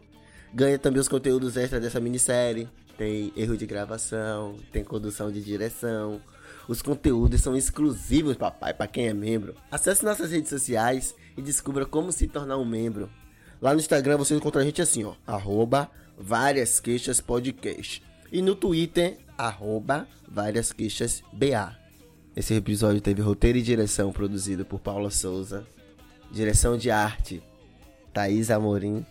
Ganha 0.55 0.79
também 0.79 1.01
os 1.01 1.09
conteúdos 1.09 1.57
extras 1.57 1.83
dessa 1.83 2.01
minissérie. 2.01 2.69
Tem 2.99 3.33
erro 3.37 3.57
de 3.57 3.65
gravação, 3.65 4.57
tem 4.73 4.83
condução 4.83 5.31
de 5.31 5.41
direção. 5.41 6.21
Os 6.67 6.83
conteúdos 6.83 7.41
são 7.41 7.57
exclusivos, 7.57 8.37
papai, 8.37 8.75
para 8.75 8.89
quem 8.89 9.07
é 9.07 9.15
membro. 9.15 9.55
Acesse 9.71 10.05
nossas 10.05 10.33
redes 10.33 10.51
sociais 10.51 11.15
e 11.37 11.41
descubra 11.41 11.87
como 11.87 12.11
se 12.11 12.27
tornar 12.27 12.59
um 12.59 12.65
membro. 12.65 13.09
Lá 13.63 13.73
no 13.73 13.79
Instagram 13.79 14.17
você 14.17 14.35
encontra 14.35 14.63
a 14.63 14.65
gente 14.65 14.83
assim, 14.83 15.05
ó, 15.05 15.15
arroba 15.25 15.89
várias 16.19 16.81
queixas 16.81 17.21
podcast. 17.21 18.03
E 18.33 18.43
no 18.43 18.57
Twitter, 18.57 19.17
arroba 19.39 20.09
várias 20.29 20.73
queixas 20.73 21.23
BA. 21.33 21.79
Esse 22.35 22.55
episódio 22.55 23.01
teve 23.01 23.23
roteiro 23.23 23.59
e 23.59 23.63
direção 23.63 24.11
produzido 24.11 24.65
por 24.65 24.81
Paula 24.81 25.13
Souza. 25.13 25.65
Direção 26.33 26.77
de 26.77 26.91
arte, 26.91 27.41
Thaís 28.13 28.51
Amorim. 28.51 29.07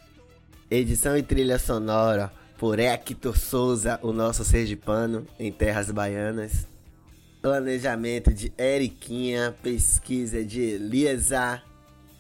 Edição 0.69 1.17
e 1.17 1.23
trilha 1.23 1.57
sonora 1.57 2.29
por 2.57 2.79
Hector 2.79 3.37
Souza, 3.37 3.99
o 4.01 4.11
nosso 4.11 4.43
sergipano, 4.43 5.25
em 5.39 5.51
terras 5.51 5.91
baianas. 5.91 6.67
Planejamento 7.41 8.33
de 8.33 8.51
Eriquinha, 8.57 9.55
pesquisa 9.61 10.43
de 10.43 10.61
Elisa, 10.61 11.61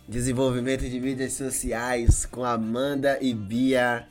desenvolvimento 0.07 0.87
de 0.87 0.99
mídias 0.99 1.33
sociais 1.33 2.25
com 2.25 2.45
Amanda 2.45 3.17
e 3.19 3.33
Bia. 3.33 4.07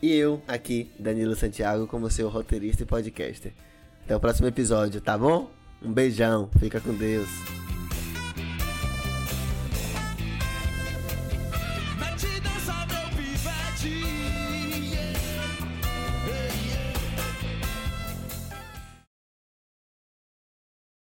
E 0.00 0.12
eu, 0.12 0.40
aqui, 0.48 0.90
Danilo 0.98 1.36
Santiago, 1.36 1.86
como 1.86 2.10
seu 2.10 2.28
roteirista 2.28 2.82
e 2.82 2.86
podcaster. 2.86 3.52
Até 4.04 4.16
o 4.16 4.20
próximo 4.20 4.48
episódio, 4.48 5.00
tá 5.00 5.18
bom? 5.18 5.50
Um 5.82 5.92
beijão, 5.92 6.48
fica 6.58 6.80
com 6.80 6.94
Deus. 6.94 7.28